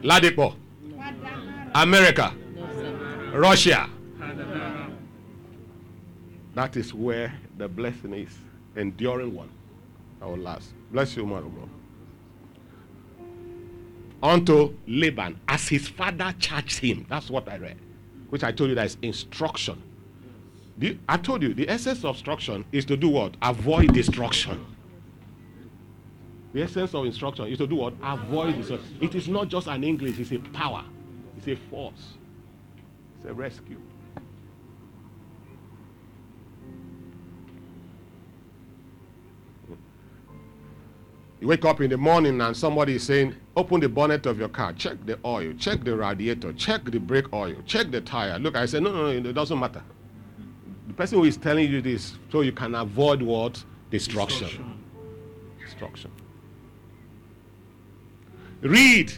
Ladipo. 0.03 0.57
America. 1.75 2.33
Russia. 3.33 3.89
That 6.55 6.77
is 6.77 6.95
where 6.95 7.35
the 7.59 7.69
blessing 7.69 8.15
is. 8.15 8.39
Enduring 8.77 9.35
one. 9.35 9.51
Will 10.21 10.37
last. 10.37 10.73
Bless 10.93 11.17
you, 11.17 11.27
man 11.27 11.43
of. 11.43 11.53
Unto 14.23 14.75
Laban, 14.87 15.39
as 15.47 15.69
his 15.69 15.89
father 15.89 16.35
charged 16.39 16.79
him. 16.79 17.05
That's 17.11 17.29
what 17.29 17.49
I 17.49 17.59
read. 17.59 17.77
Which 18.31 18.43
I 18.43 18.53
told 18.53 18.71
you 18.71 18.77
that 18.77 18.87
is 18.87 18.97
instruction. 19.03 19.83
I 21.09 21.17
told 21.19 21.43
you 21.43 21.53
the 21.55 21.69
essence 21.69 22.05
of 22.05 22.15
instruction 22.15 22.65
is 22.73 22.85
to 22.87 22.97
do 22.97 23.09
what? 23.09 23.35
Avoid 23.43 23.93
destruction. 23.93 24.65
The 26.53 26.63
essence 26.63 26.95
of 26.95 27.05
instruction 27.05 27.47
is 27.49 27.59
to 27.59 27.67
do 27.67 27.75
what? 27.77 27.95
Avoid 28.03 28.57
destruction. 28.57 28.99
It 29.01 29.15
is 29.15 29.29
not 29.29 29.49
just 29.49 29.67
an 29.67 29.85
English, 29.85 30.19
it's 30.19 30.33
a 30.33 30.39
power, 30.39 30.85
it's 31.37 31.49
a 31.49 31.57
force, 31.71 32.15
it's 33.17 33.27
a 33.27 33.35
rescue. 33.35 33.81
You 41.45 41.49
wake 41.49 41.67
up 41.67 41.83
in 41.83 41.91
the 41.91 41.99
morning 41.99 42.41
and 42.41 42.57
somebody 42.57 42.95
is 42.95 43.03
saying, 43.03 43.35
Open 43.55 43.79
the 43.79 43.89
bonnet 43.89 44.25
of 44.25 44.39
your 44.39 44.49
car, 44.49 44.73
check 44.73 44.97
the 45.05 45.19
oil, 45.27 45.53
check 45.59 45.85
the 45.85 45.95
radiator, 45.95 46.55
check 46.55 46.85
the 46.87 46.99
brake 46.99 47.31
oil, 47.35 47.55
check 47.67 47.91
the 47.91 48.01
tire. 48.01 48.39
Look, 48.39 48.57
I 48.57 48.65
said, 48.65 48.83
No, 48.83 48.91
no, 48.91 49.13
no, 49.21 49.29
it 49.29 49.35
doesn't 49.35 49.59
matter. 49.59 49.83
The 50.89 50.95
person 50.95 51.19
who 51.19 51.25
is 51.25 51.37
telling 51.37 51.71
you 51.71 51.83
this 51.83 52.15
so 52.33 52.41
you 52.41 52.53
can 52.53 52.75
avoid 52.75 53.21
what? 53.21 53.63
Destruction. 53.91 54.81
Destruction. 55.63 56.11
Read. 58.63 59.13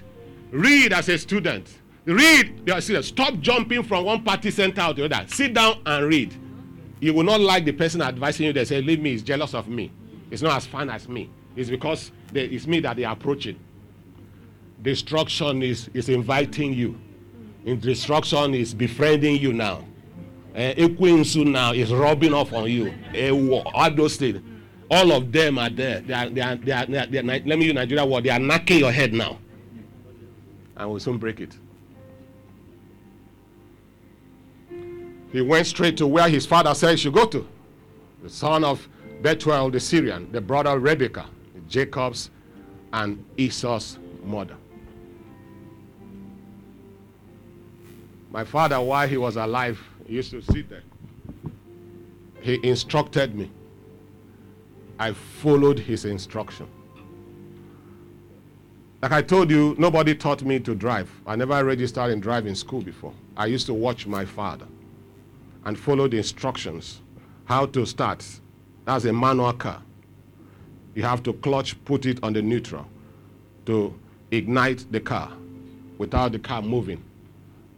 Read 0.50 0.92
as 0.92 1.08
a 1.08 1.18
student. 1.18 1.78
Read. 2.06 2.70
Stop 3.02 3.40
jumping 3.40 3.82
from 3.82 4.04
one 4.04 4.22
party 4.22 4.50
center 4.50 4.86
to 4.94 4.94
the 4.94 5.04
other. 5.04 5.26
Sit 5.28 5.54
down 5.54 5.80
and 5.84 6.06
read. 6.06 6.34
You 7.00 7.12
will 7.12 7.24
not 7.24 7.40
like 7.40 7.64
the 7.64 7.72
person 7.72 8.00
advising 8.00 8.46
you. 8.46 8.52
They 8.52 8.64
say, 8.64 8.80
"Leave 8.80 9.00
me." 9.00 9.10
He's 9.10 9.22
jealous 9.22 9.54
of 9.54 9.68
me. 9.68 9.92
It's 10.30 10.40
not 10.40 10.56
as 10.56 10.66
fun 10.66 10.88
as 10.88 11.08
me. 11.08 11.28
It's 11.56 11.68
because 11.68 12.12
they, 12.32 12.44
it's 12.46 12.66
me 12.66 12.80
that 12.80 12.96
they 12.96 13.04
are 13.04 13.12
approaching. 13.12 13.58
Destruction 14.82 15.62
is 15.62 15.90
is 15.94 16.08
inviting 16.08 16.72
you. 16.72 16.98
In 17.64 17.80
destruction 17.80 18.54
is 18.54 18.72
befriending 18.72 19.36
you 19.36 19.52
now. 19.52 19.84
Uh, 20.54 20.72
Ekwensu 20.74 21.44
now 21.44 21.72
is 21.72 21.92
rubbing 21.92 22.32
off 22.32 22.52
on 22.52 22.70
you. 22.70 22.94
All 23.74 23.90
those 23.90 24.16
things. 24.16 24.40
All 24.90 25.12
of 25.12 25.32
them 25.32 25.58
are 25.58 25.68
there. 25.68 26.00
They 26.00 26.14
are, 26.14 26.28
they 26.30 26.40
are, 26.40 26.54
they 26.56 26.72
are, 26.72 26.86
they 26.86 26.98
are, 26.98 27.06
they 27.06 27.18
are, 27.18 27.22
let 27.24 27.44
me 27.58 27.64
use 27.66 27.74
Nigeria 27.74 28.06
word. 28.06 28.24
They 28.24 28.30
are 28.30 28.38
knocking 28.38 28.78
your 28.78 28.92
head 28.92 29.12
now. 29.12 29.38
And 30.76 30.88
we'll 30.88 31.00
soon 31.00 31.18
break 31.18 31.40
it. 31.40 31.56
He 35.36 35.42
went 35.42 35.66
straight 35.66 35.98
to 35.98 36.06
where 36.06 36.30
his 36.30 36.46
father 36.46 36.72
said 36.72 36.92
he 36.92 36.96
should 36.96 37.12
go 37.12 37.26
to. 37.26 37.46
The 38.22 38.30
son 38.30 38.64
of 38.64 38.88
Bethuel 39.20 39.70
the 39.70 39.78
Syrian, 39.78 40.32
the 40.32 40.40
brother 40.40 40.70
of 40.70 40.82
Rebekah, 40.82 41.26
Jacob's 41.68 42.30
and 42.90 43.22
Esau's 43.36 43.98
mother. 44.24 44.56
My 48.30 48.44
father, 48.44 48.80
while 48.80 49.06
he 49.06 49.18
was 49.18 49.36
alive, 49.36 49.78
he 50.06 50.14
used 50.14 50.30
to 50.30 50.40
sit 50.40 50.70
there. 50.70 50.82
He 52.40 52.58
instructed 52.62 53.34
me. 53.34 53.50
I 54.98 55.12
followed 55.12 55.78
his 55.78 56.06
instruction. 56.06 56.66
Like 59.02 59.12
I 59.12 59.20
told 59.20 59.50
you, 59.50 59.74
nobody 59.78 60.14
taught 60.14 60.42
me 60.42 60.60
to 60.60 60.74
drive. 60.74 61.10
I 61.26 61.36
never 61.36 61.62
registered 61.62 62.10
in 62.10 62.20
driving 62.20 62.54
school 62.54 62.80
before. 62.80 63.12
I 63.36 63.44
used 63.44 63.66
to 63.66 63.74
watch 63.74 64.06
my 64.06 64.24
father 64.24 64.66
and 65.66 65.78
follow 65.78 66.08
the 66.08 66.16
instructions 66.16 67.02
how 67.44 67.66
to 67.66 67.84
start. 67.84 68.24
That's 68.86 69.04
a 69.04 69.12
manual 69.12 69.52
car. 69.52 69.82
You 70.94 71.02
have 71.02 71.22
to 71.24 71.34
clutch, 71.34 71.84
put 71.84 72.06
it 72.06 72.18
on 72.22 72.32
the 72.32 72.40
neutral 72.40 72.86
to 73.66 73.92
ignite 74.30 74.90
the 74.90 75.00
car 75.00 75.30
without 75.98 76.32
the 76.32 76.38
car 76.38 76.62
moving. 76.62 77.04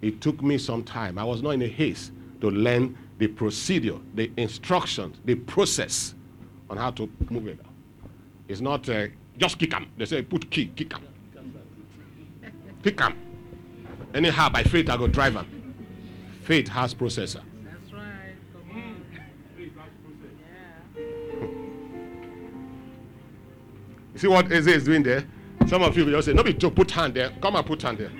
It 0.02 0.20
took 0.20 0.42
me 0.42 0.58
some 0.58 0.84
time. 0.84 1.18
I 1.18 1.24
was 1.24 1.42
not 1.42 1.50
in 1.50 1.62
a 1.62 1.66
haste 1.66 2.12
to 2.42 2.50
learn 2.50 2.96
the 3.18 3.26
procedure, 3.26 3.98
the 4.14 4.30
instructions, 4.36 5.16
the 5.24 5.34
process 5.34 6.14
on 6.70 6.76
how 6.76 6.90
to 6.92 7.10
move 7.30 7.48
it. 7.48 7.58
It's 8.48 8.60
not 8.60 8.88
uh, 8.88 9.06
just 9.38 9.58
kick 9.58 9.74
'em. 9.74 9.90
They 9.96 10.04
say 10.04 10.22
put 10.22 10.50
key, 10.50 10.66
kick 10.76 10.94
'em. 10.94 11.02
Kick 12.82 13.00
'em. 13.00 13.14
Anyhow, 14.14 14.50
by 14.50 14.62
faith 14.62 14.88
I 14.88 14.96
go 14.96 15.08
drive 15.08 15.36
'em. 15.36 15.74
Faith 16.42 16.68
has 16.68 16.94
processor. 16.94 17.42
See 24.18 24.28
what 24.28 24.50
Eze 24.52 24.66
is 24.68 24.84
doing 24.84 25.02
there? 25.02 25.24
Some 25.66 25.82
of 25.82 25.96
you 25.96 26.04
will 26.04 26.12
just 26.12 26.26
say, 26.26 26.32
no 26.32 26.42
be 26.42 26.54
to 26.54 26.70
put 26.70 26.90
hand 26.90 27.14
there. 27.14 27.30
Come 27.42 27.56
and 27.56 27.66
put 27.66 27.82
hand 27.82 27.98
there. 27.98 28.10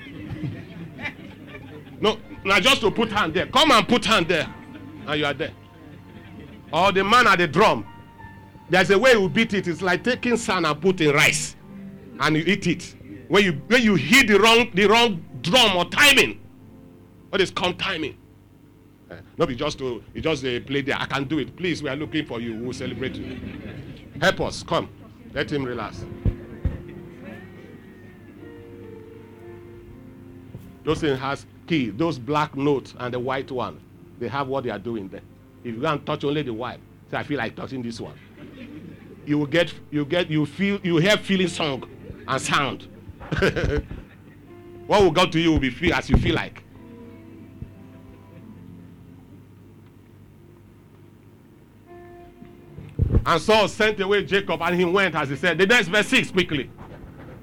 no, 2.01 2.19
now 2.45 2.61
just 2.61 2.81
to 2.83 2.91
put 2.91 3.11
hand 3.11 3.35
there. 3.35 3.47
Come 3.47 3.71
and 3.71 3.87
put 3.89 4.05
hand 4.05 4.29
there. 4.29 4.53
And 5.07 5.19
you 5.19 5.27
are 5.27 5.35
there. 5.35 5.53
Or 6.73 6.93
the 6.93 7.03
man 7.03 7.27
at 7.27 7.39
the 7.39 7.49
drum. 7.49 7.87
There's 8.69 8.91
a 8.91 8.99
way 8.99 9.13
you 9.13 9.29
beat 9.29 9.55
it. 9.55 9.67
It's 9.67 9.81
like 9.81 10.05
taking 10.05 10.37
sand 10.37 10.67
and 10.67 10.81
put 10.81 11.01
in 11.01 11.15
rice. 11.15 11.57
And 12.21 12.37
you 12.37 12.45
eat 12.47 12.67
it. 12.67 12.95
When 13.29 13.45
you 13.45 13.53
when 13.69 13.83
you 13.83 13.95
hit 13.95 14.29
the 14.29 14.39
wrong 14.39 14.71
the 14.75 14.87
wrong 14.87 15.25
drum 15.43 15.77
or 15.77 15.85
timing. 15.87 16.41
What 17.31 17.41
is 17.41 17.51
come 17.51 17.75
timing? 17.77 18.17
Uh, 19.11 19.17
no 19.39 19.47
be 19.47 19.55
just 19.55 19.79
to 19.79 20.03
you 20.13 20.21
just 20.21 20.45
uh, 20.45 20.61
play 20.61 20.83
there. 20.83 20.97
I 20.99 21.07
can 21.07 21.25
do 21.25 21.39
it. 21.39 21.57
Please, 21.57 21.83
we 21.83 21.89
are 21.89 21.97
looking 21.97 22.27
for 22.27 22.41
you. 22.41 22.57
We'll 22.57 22.73
celebrate 22.73 23.15
you. 23.17 23.39
Help 24.21 24.41
us. 24.41 24.63
Come. 24.63 24.91
Let 25.35 25.53
him 25.53 25.65
relax. 25.65 26.05
Those 30.85 31.01
things 31.01 31.19
has 31.19 31.45
key. 31.67 31.91
Those 31.91 32.19
black 32.19 32.57
notes 32.57 32.95
and 32.99 33.13
the 33.13 33.19
white 33.19 33.51
one, 33.51 33.81
they 34.19 34.29
have 34.29 34.49
what 34.49 34.65
they 34.65 34.71
are 34.71 34.79
doing 34.79 35.09
there. 35.09 35.21
If 35.63 35.75
you 35.75 35.81
go 35.81 35.89
and 35.89 36.05
touch 36.07 36.25
only 36.25 36.43
the 36.43 36.53
white, 36.55 36.81
say 37.11 37.19
I 37.19 37.23
feel 37.23 37.39
like 37.39 37.55
touching 37.57 37.83
this 37.83 38.01
one. 38.01 38.19
You 39.27 39.39
will 39.39 39.47
get 39.47 39.75
you 39.91 40.05
get 40.07 40.31
you 40.31 40.47
feel 40.47 40.81
you 40.83 40.97
hear 40.97 41.17
feeling 41.19 41.49
song 41.49 41.89
and 42.27 42.41
sound. 42.41 42.87
what 44.87 45.03
will 45.03 45.11
go 45.11 45.27
to 45.27 45.39
you 45.39 45.53
will 45.53 45.59
be 45.59 45.71
feel 45.71 45.93
as 45.95 46.09
you 46.09 46.17
feel 46.17 46.35
like. 46.35 46.65
And 53.29 53.43
Saul 53.43 53.69
sent 53.69 54.01
away 54.01 54.25
Jacob 54.25 54.63
and 54.63 54.75
he 54.75 54.87
went 54.87 55.15
as 55.15 55.29
he 55.29 55.37
said. 55.37 55.59
The 55.59 55.67
next 55.67 55.89
verse 55.89 56.09
6 56.09 56.31
quickly. 56.31 56.71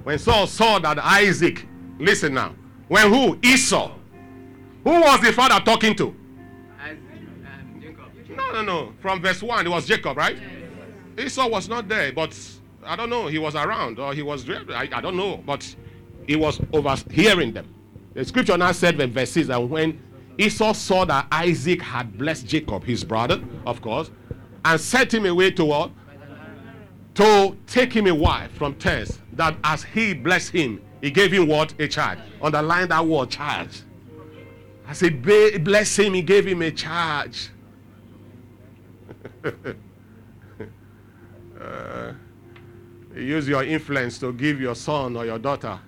When 0.02 0.16
Esau 0.16 0.48
saw 0.48 0.80
that 0.80 0.98
Isaac, 0.98 1.68
listen 2.00 2.34
now. 2.34 2.56
When 2.88 3.08
who? 3.14 3.38
Esau. 3.44 3.92
Who 4.84 4.90
was 4.90 5.22
the 5.22 5.32
father 5.32 5.64
talking 5.64 5.96
to? 5.98 6.16
Isaac 6.82 7.00
Jacob. 7.80 8.36
No, 8.36 8.52
no, 8.52 8.62
no. 8.64 8.94
From 9.00 9.22
verse 9.22 9.44
1, 9.44 9.68
it 9.68 9.70
was 9.70 9.86
Jacob, 9.86 10.18
right? 10.18 10.40
Esau 11.20 11.48
was 11.48 11.70
not 11.70 11.88
there, 11.88 12.12
but 12.12 12.36
I 12.84 12.96
don't 12.96 13.12
know. 13.12 13.28
He 13.28 13.38
was 13.38 13.54
around 13.54 14.00
or 14.00 14.12
he 14.16 14.24
was. 14.24 14.50
I, 14.50 14.90
I 14.92 15.02
don't 15.02 15.16
know. 15.16 15.38
But 15.46 15.76
he 16.26 16.36
was 16.36 16.60
overhearing 16.74 17.54
them. 17.54 17.72
The 18.16 18.26
scripture 18.26 18.58
now 18.58 18.72
said 18.72 19.00
in 19.00 19.14
verse 19.14 19.30
6 19.30 19.50
that 19.50 19.62
when 19.62 20.02
Esau 20.40 20.74
saw 20.74 21.06
that 21.06 21.28
Isaac 21.32 21.84
had 21.84 22.18
blessed 22.18 22.48
Jacob, 22.48 22.84
his 22.86 23.04
brother, 23.04 23.40
of 23.68 23.84
course, 23.84 24.10
and 24.66 24.82
sent 24.82 25.14
him 25.14 25.26
away 25.26 25.52
to 25.52 25.64
what? 25.64 25.92
To 27.14 27.56
take 27.68 27.94
him 27.94 28.08
a 28.08 28.16
wife 28.16 28.52
from 28.52 28.74
tents, 28.74 29.20
that 29.34 29.56
as 29.64 29.84
he 29.84 30.14
blessed 30.14 30.52
him, 30.52 30.82
he 31.02 31.12
gave 31.12 31.32
him 31.32 31.48
what? 31.48 31.74
A 31.80 31.88
charge. 31.88 32.20
Underline 32.42 32.90
that 32.90 33.06
word, 33.06 33.30
charge. 33.30 33.84
As 34.88 35.00
he 35.00 35.10
blessed 35.10 36.00
him, 36.00 36.14
he 36.16 36.22
gave 36.22 36.46
him 36.46 36.62
a 36.62 36.72
charge. 36.72 37.50
Uh, 41.56 42.12
you 43.16 43.22
use 43.22 43.48
your 43.48 43.64
influence 43.64 44.20
to 44.20 44.34
give 44.34 44.60
your 44.60 44.76
son 44.76 45.16
or 45.16 45.26
your 45.26 45.40
daughter 45.40 45.80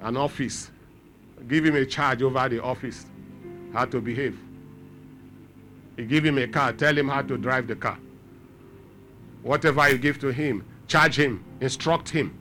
an 0.00 0.16
office. 0.16 0.70
Give 1.48 1.64
him 1.64 1.74
a 1.74 1.86
charge 1.86 2.22
over 2.22 2.48
the 2.50 2.62
office, 2.62 3.06
how 3.72 3.86
to 3.86 4.00
behave. 4.00 4.38
You 6.00 6.06
give 6.06 6.24
him 6.24 6.38
a 6.38 6.48
car, 6.48 6.72
tell 6.72 6.96
him 6.96 7.10
how 7.10 7.20
to 7.20 7.36
drive 7.36 7.66
the 7.66 7.76
car. 7.76 7.98
Whatever 9.42 9.86
you 9.90 9.98
give 9.98 10.18
to 10.20 10.28
him, 10.28 10.64
charge 10.88 11.18
him, 11.18 11.44
instruct 11.60 12.08
him. 12.08 12.38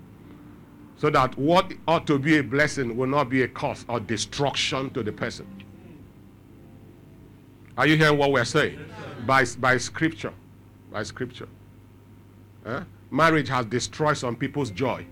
So 0.96 1.10
that 1.10 1.38
what 1.38 1.74
ought 1.86 2.08
to 2.08 2.18
be 2.18 2.38
a 2.38 2.44
blessing 2.44 2.96
will 2.96 3.08
not 3.08 3.30
be 3.30 3.42
a 3.42 3.50
curse 3.50 3.84
or 3.90 4.00
destruction 4.00 4.92
to 4.92 5.04
the 5.04 5.12
person. 5.12 5.46
Are 7.78 7.86
you 7.86 7.98
hearing 7.98 8.18
what 8.18 8.32
we're 8.32 8.46
saying? 8.46 8.80
By, 9.26 9.44
by 9.60 9.78
scripture. 9.78 10.34
By 10.90 11.04
scripture. 11.04 11.50
Marriage 13.12 13.50
has 13.50 13.66
destroyed 13.66 14.18
some 14.18 14.38
people's 14.38 14.72
joy. 14.72 15.06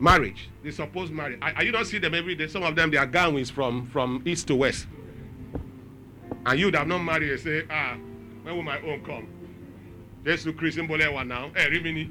Marriage, 0.00 0.48
they 0.64 0.72
suppose 0.72 1.10
marriage. 1.10 1.38
Are, 1.40 1.52
are 1.54 1.64
you 1.64 1.70
don't 1.70 1.84
see 1.84 1.98
them 1.98 2.14
every 2.14 2.34
day? 2.34 2.48
Some 2.48 2.64
of 2.64 2.74
them 2.74 2.90
they 2.90 2.96
are 2.96 3.06
gowns 3.06 3.48
from 3.48 3.86
from 3.86 4.22
east 4.24 4.48
to 4.48 4.56
west. 4.56 4.86
And 6.46 6.58
you 6.58 6.70
that 6.70 6.78
have 6.78 6.88
not 6.88 6.98
married, 6.98 7.30
they 7.30 7.36
say, 7.36 7.66
ah, 7.70 7.96
when 8.42 8.56
will 8.56 8.62
my 8.62 8.80
own 8.80 9.04
come? 9.04 9.28
Jesu 10.24 10.52
Christ 10.52 10.76
symbol 10.76 10.98
one 11.12 11.28
now. 11.28 11.50
Hey, 11.54 11.70
Rimini. 11.70 12.10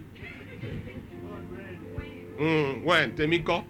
Mm, 2.39 2.83
when? 2.83 3.15
Temiko? 3.15 3.63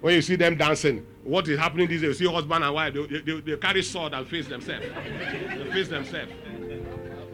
When 0.00 0.14
you 0.14 0.22
see 0.22 0.36
them 0.36 0.56
dancing, 0.56 1.06
what 1.22 1.48
is 1.48 1.58
happening 1.58 1.88
these 1.88 2.02
days? 2.02 2.20
You 2.20 2.26
see 2.28 2.32
husband 2.32 2.62
and 2.62 2.74
wife, 2.74 2.94
they, 2.94 3.20
they, 3.20 3.40
they 3.40 3.56
carry 3.56 3.82
sword 3.82 4.12
and 4.12 4.26
face 4.26 4.46
themselves. 4.46 4.84
they 4.84 5.70
face 5.72 5.88
themselves. 5.88 6.30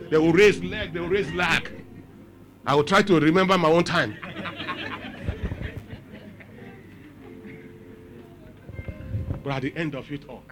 They 0.08 0.18
will 0.18 0.32
raise 0.32 0.62
leg, 0.62 0.92
they 0.92 1.00
will 1.00 1.08
raise 1.08 1.30
leg. 1.32 1.84
I 2.66 2.74
will 2.74 2.84
try 2.84 3.02
to 3.02 3.18
remember 3.18 3.58
my 3.58 3.68
own 3.68 3.84
time. 3.84 4.16
At 9.50 9.62
the 9.62 9.76
end 9.76 9.94
of 9.94 10.10
it 10.10 10.28
all, 10.28 10.42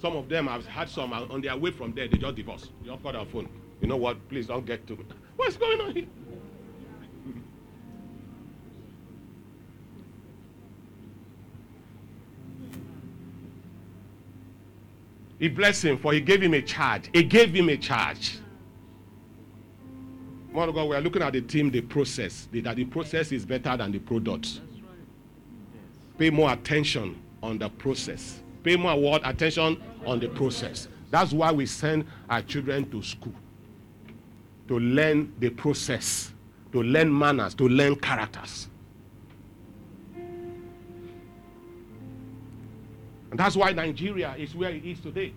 some 0.00 0.16
of 0.16 0.28
them 0.28 0.48
have 0.48 0.66
had 0.66 0.88
some 0.88 1.12
on 1.12 1.40
their 1.40 1.56
way 1.56 1.70
from 1.70 1.92
there, 1.94 2.08
they 2.08 2.18
just 2.18 2.34
divorce. 2.34 2.68
They 2.82 2.88
just 2.90 3.02
call 3.02 3.12
their 3.12 3.24
phone. 3.24 3.48
You 3.80 3.88
know 3.88 3.96
what? 3.96 4.28
Please 4.28 4.46
don't 4.48 4.66
get 4.66 4.86
to 4.88 4.96
me. 4.96 5.04
What's 5.36 5.56
going 5.56 5.80
on 5.80 5.94
here? 5.94 6.06
He 15.38 15.48
blessed 15.48 15.84
him 15.86 15.98
for 15.98 16.12
he 16.12 16.20
gave 16.20 16.40
him 16.40 16.54
a 16.54 16.62
charge. 16.62 17.10
He 17.12 17.22
gave 17.24 17.52
him 17.52 17.68
a 17.68 17.76
charge. 17.76 18.38
Man 20.52 20.68
of 20.68 20.74
God, 20.74 20.88
we 20.88 20.96
are 20.96 21.00
looking 21.00 21.22
at 21.22 21.32
the 21.32 21.40
team, 21.40 21.70
the 21.70 21.80
process. 21.80 22.48
The, 22.52 22.60
that 22.60 22.76
the 22.76 22.84
process 22.84 23.32
is 23.32 23.46
better 23.46 23.76
than 23.76 23.90
the 23.90 23.98
product. 23.98 24.60
Right. 24.60 26.18
pay 26.18 26.30
more 26.30 26.52
attention 26.52 27.21
on 27.42 27.58
the 27.58 27.68
process. 27.68 28.40
Pay 28.62 28.76
more 28.76 28.98
what? 28.98 29.26
Attention 29.28 29.80
on 30.06 30.20
the 30.20 30.28
process. 30.28 30.88
That's 31.10 31.32
why 31.32 31.52
we 31.52 31.66
send 31.66 32.06
our 32.30 32.42
children 32.42 32.90
to 32.90 33.02
school 33.02 33.34
to 34.68 34.78
learn 34.78 35.32
the 35.38 35.50
process, 35.50 36.32
to 36.72 36.82
learn 36.82 37.16
manners, 37.16 37.54
to 37.54 37.68
learn 37.68 37.96
characters. 37.96 38.68
And 43.30 43.38
that's 43.38 43.56
why 43.56 43.72
Nigeria 43.72 44.34
is 44.38 44.54
where 44.54 44.70
it 44.70 44.84
is 44.84 45.00
today. 45.00 45.32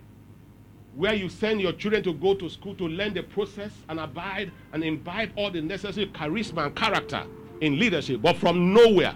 Where 0.94 1.14
you 1.14 1.28
send 1.28 1.60
your 1.60 1.72
children 1.72 2.02
to 2.04 2.14
go 2.14 2.34
to 2.34 2.48
school 2.48 2.74
to 2.76 2.88
learn 2.88 3.12
the 3.14 3.22
process 3.22 3.72
and 3.88 3.98
abide 4.00 4.52
and 4.72 4.82
imbibe 4.84 5.32
all 5.36 5.50
the 5.50 5.60
necessary 5.60 6.06
charisma 6.08 6.66
and 6.66 6.76
character 6.76 7.24
in 7.60 7.78
leadership. 7.78 8.22
But 8.22 8.36
from 8.36 8.72
nowhere, 8.72 9.14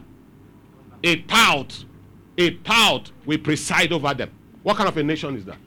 a 1.05 1.16
tout, 1.22 1.85
a 2.40 2.50
tout 2.64 3.12
will 3.26 3.38
preside 3.38 3.92
over 3.92 4.14
them. 4.14 4.31
What 4.62 4.76
kind 4.79 4.88
of 4.88 4.96
a 4.96 5.03
nation 5.03 5.37
is 5.37 5.44
that? 5.44 5.59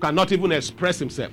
Cannot 0.00 0.30
even 0.30 0.52
express 0.52 0.98
himself. 0.98 1.32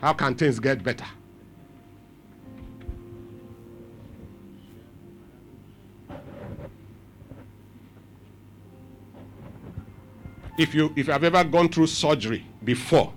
How 0.00 0.14
can 0.14 0.34
things 0.34 0.58
get 0.58 0.82
better? 0.82 1.04
If 10.56 10.74
you 10.74 10.92
if 10.96 11.06
have 11.06 11.22
ever 11.22 11.44
gone 11.44 11.68
through 11.68 11.86
surgery 11.88 12.44
before, 12.64 13.12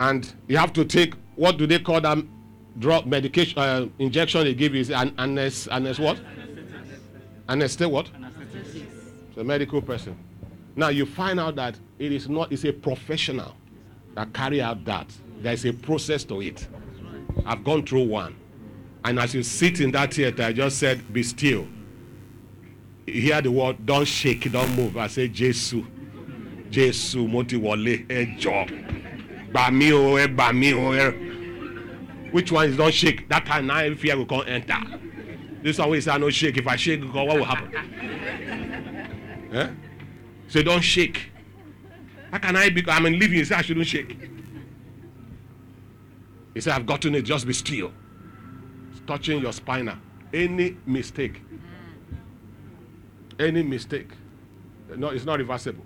and 0.00 0.32
you 0.48 0.56
have 0.56 0.72
to 0.72 0.84
take 0.84 1.14
what 1.36 1.58
do 1.58 1.66
they 1.66 1.78
call 1.78 2.00
that 2.00 2.18
drug 2.78 3.06
medication 3.06 3.58
uh, 3.58 3.86
injection 3.98 4.44
they 4.44 4.54
give 4.54 4.74
you 4.74 4.80
is 4.80 4.90
an 4.90 5.12
anes, 5.18 5.68
anes 5.68 5.98
what? 5.98 6.18
Anesthetic 7.48 7.92
what? 7.92 8.10
It's 9.30 9.36
a 9.36 9.44
medical 9.44 9.80
person. 9.82 10.16
Now 10.76 10.88
you 10.88 11.06
find 11.06 11.40
out 11.40 11.56
that 11.56 11.78
it 11.98 12.12
is 12.12 12.28
not. 12.28 12.52
It's 12.52 12.64
a 12.64 12.72
professional 12.72 13.54
that 14.14 14.32
carry 14.32 14.60
out 14.62 14.84
that. 14.84 15.10
There 15.40 15.52
is 15.52 15.64
a 15.64 15.72
process 15.72 16.24
to 16.24 16.40
it. 16.42 16.66
I've 17.46 17.64
gone 17.64 17.84
through 17.86 18.04
one, 18.04 18.34
and 19.04 19.18
as 19.18 19.34
you 19.34 19.42
sit 19.42 19.80
in 19.80 19.92
that 19.92 20.14
theater, 20.14 20.42
I 20.42 20.52
just 20.52 20.78
said, 20.78 21.12
"Be 21.12 21.22
still." 21.22 21.66
You 23.06 23.20
hear 23.22 23.40
the 23.40 23.50
word, 23.50 23.86
"Don't 23.86 24.06
shake, 24.06 24.50
don't 24.52 24.74
move." 24.76 24.96
I 24.96 25.06
say, 25.06 25.28
"Jesus, 25.28 25.74
Jesus, 26.70 27.14
mo 27.14 27.42
ti 27.42 27.56
wọlé, 27.56 28.06
ẹ 28.08 28.38
jọ̀ọ́, 28.38 29.50
gbà 29.52 29.70
mí 29.72 29.92
o, 29.92 30.16
ẹ 30.18 30.26
gbà 30.34 30.52
mí 30.52 30.72
o, 30.74 30.92
ẹ." 30.92 31.27
Which 32.30 32.52
one 32.52 32.68
is 32.68 32.76
don't 32.76 32.92
shake? 32.92 33.28
That 33.28 33.46
time 33.46 33.66
now 33.66 33.94
fear 33.94 34.16
will 34.16 34.26
come 34.26 34.42
enter. 34.46 34.76
This 35.62 35.78
one 35.78 35.90
wey 35.90 36.00
say 36.00 36.10
I 36.12 36.18
no 36.18 36.30
shake. 36.30 36.56
If 36.58 36.66
I 36.66 36.76
shake, 36.76 37.02
what 37.04 37.26
will 37.26 37.44
happen? 37.44 37.74
eh? 39.52 39.70
So 40.48 40.62
don't 40.62 40.82
shake. 40.82 41.30
How 42.30 42.38
can 42.38 42.56
I 42.56 42.68
be? 42.70 42.84
I'm 42.88 43.06
in 43.06 43.18
living. 43.18 43.38
He 43.38 43.44
said 43.44 43.58
I 43.58 43.62
shouldn't 43.62 43.86
shake. 43.86 44.16
He 46.54 46.60
said 46.60 46.74
I've 46.74 46.86
gotten 46.86 47.14
it. 47.14 47.22
Just 47.22 47.46
be 47.46 47.52
still. 47.52 47.92
It's 48.90 49.00
touching 49.06 49.40
your 49.40 49.52
spinal. 49.52 49.96
Any 50.32 50.76
mistake, 50.84 51.40
any 53.38 53.62
mistake, 53.62 54.10
no, 54.94 55.08
it's 55.08 55.24
not 55.24 55.38
reversible. 55.38 55.84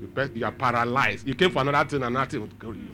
You, 0.00 0.10
you 0.34 0.44
are 0.44 0.50
paralyzed. 0.50 1.28
You 1.28 1.34
came 1.36 1.50
for 1.52 1.60
another 1.62 1.88
thing, 1.88 2.02
and 2.02 2.14
nothing 2.14 2.40
would 2.40 2.58
kill 2.60 2.74
you. 2.74 2.88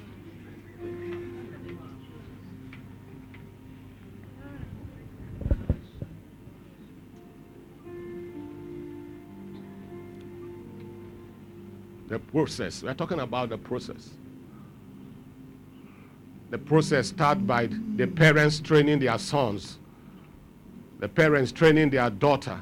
The 12.08 12.18
process. 12.18 12.82
We're 12.82 12.94
talking 12.94 13.20
about 13.20 13.50
the 13.50 13.58
process. 13.58 14.10
The 16.50 16.58
process 16.58 17.08
starts 17.08 17.42
by 17.42 17.68
the 17.96 18.06
parents 18.06 18.60
training 18.60 19.00
their 19.00 19.18
sons, 19.18 19.78
the 20.98 21.08
parents 21.08 21.52
training 21.52 21.90
their 21.90 22.08
daughter 22.08 22.58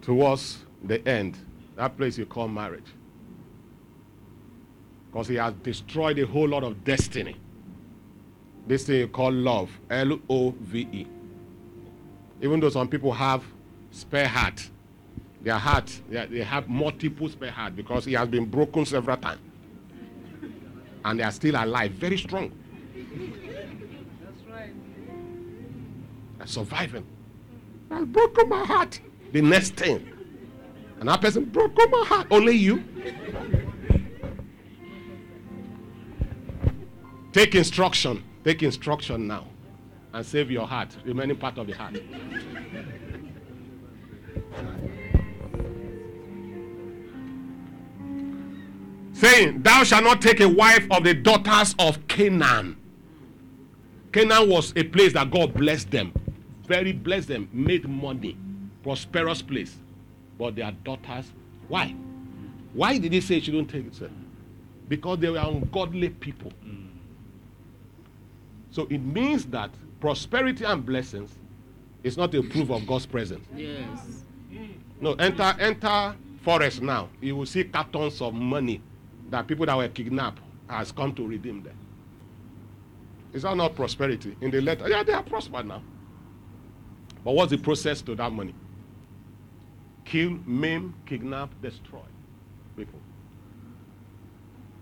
towards 0.00 0.64
the 0.82 1.06
end. 1.06 1.36
That 1.76 1.98
place 1.98 2.16
you 2.16 2.24
call 2.24 2.48
marriage. 2.48 2.86
Because 5.12 5.28
he 5.28 5.34
has 5.34 5.52
destroyed 5.62 6.18
a 6.18 6.26
whole 6.26 6.48
lot 6.48 6.64
of 6.64 6.82
destiny. 6.84 7.36
This 8.66 8.86
thing 8.86 9.00
you 9.00 9.08
call 9.08 9.32
love. 9.32 9.70
L 9.90 10.18
O 10.30 10.54
V 10.58 10.88
E. 10.90 11.06
Even 12.40 12.60
though 12.60 12.70
some 12.70 12.88
people 12.88 13.12
have 13.12 13.44
spare 13.90 14.26
heart, 14.26 14.70
their 15.46 15.58
heart, 15.58 16.00
they, 16.10 16.26
they 16.26 16.42
have 16.42 16.68
multiple 16.68 17.28
spare 17.28 17.52
heart 17.52 17.76
because 17.76 18.04
he 18.04 18.14
has 18.14 18.28
been 18.28 18.46
broken 18.46 18.84
several 18.84 19.16
times. 19.16 19.40
And 21.04 21.20
they 21.20 21.22
are 21.22 21.30
still 21.30 21.54
alive, 21.54 21.92
very 21.92 22.18
strong. 22.18 22.50
That's 24.24 24.40
right. 24.50 24.72
They're 26.38 26.46
surviving. 26.48 27.06
I've 27.92 28.12
broken 28.12 28.48
my 28.48 28.64
heart. 28.64 29.00
The 29.30 29.40
next 29.40 29.76
thing. 29.76 30.10
And 30.98 31.08
that 31.08 31.20
person 31.20 31.44
broke 31.44 31.76
my 31.76 32.04
heart. 32.04 32.26
Only 32.32 32.56
you. 32.56 32.82
Take 37.30 37.54
instruction. 37.54 38.24
Take 38.42 38.64
instruction 38.64 39.28
now. 39.28 39.46
And 40.12 40.26
save 40.26 40.50
your 40.50 40.66
heart, 40.66 40.96
remaining 41.04 41.36
part 41.36 41.56
of 41.58 41.68
the 41.68 41.74
heart. 41.74 42.00
Saying, 49.16 49.62
Thou 49.62 49.82
shalt 49.82 50.04
not 50.04 50.20
take 50.20 50.40
a 50.40 50.48
wife 50.48 50.86
of 50.90 51.02
the 51.02 51.14
daughters 51.14 51.74
of 51.78 52.06
Canaan. 52.06 52.76
Canaan 54.12 54.50
was 54.50 54.74
a 54.76 54.84
place 54.84 55.14
that 55.14 55.30
God 55.30 55.54
blessed 55.54 55.90
them, 55.90 56.12
very 56.66 56.92
blessed 56.92 57.28
them, 57.28 57.48
made 57.50 57.88
money, 57.88 58.36
prosperous 58.82 59.40
place. 59.40 59.74
But 60.38 60.56
their 60.56 60.70
daughters, 60.84 61.32
why? 61.68 61.94
Why 62.74 62.98
did 62.98 63.14
he 63.14 63.22
say 63.22 63.40
she 63.40 63.52
don't 63.52 63.66
take 63.66 63.86
it? 63.86 63.94
Sir? 63.94 64.10
Because 64.86 65.18
they 65.18 65.30
were 65.30 65.38
ungodly 65.38 66.10
people. 66.10 66.52
So 68.70 68.86
it 68.90 68.98
means 68.98 69.46
that 69.46 69.70
prosperity 69.98 70.64
and 70.64 70.84
blessings 70.84 71.30
is 72.04 72.18
not 72.18 72.34
a 72.34 72.42
proof 72.42 72.68
of 72.68 72.86
God's 72.86 73.06
presence. 73.06 73.46
Yes. 73.56 74.24
No, 75.00 75.14
enter 75.14 75.56
enter 75.58 76.14
forest 76.42 76.82
now. 76.82 77.08
You 77.22 77.36
will 77.36 77.46
see 77.46 77.64
cartons 77.64 78.20
of 78.20 78.34
money 78.34 78.82
that 79.30 79.46
people 79.46 79.66
that 79.66 79.76
were 79.76 79.88
kidnapped 79.88 80.40
has 80.68 80.92
come 80.92 81.14
to 81.14 81.26
redeem 81.26 81.62
them. 81.62 81.76
Is 83.32 83.42
that 83.42 83.56
not 83.56 83.74
prosperity? 83.74 84.36
In 84.40 84.50
the 84.50 84.60
letter, 84.60 84.88
yeah, 84.88 85.02
they 85.02 85.12
are 85.12 85.22
prospered 85.22 85.66
now. 85.66 85.82
But 87.24 87.32
what's 87.32 87.50
the 87.50 87.58
process 87.58 88.00
to 88.02 88.14
that 88.14 88.32
money? 88.32 88.54
Kill, 90.04 90.38
maim, 90.46 90.94
kidnap, 91.04 91.50
destroy 91.60 92.00
people. 92.76 93.00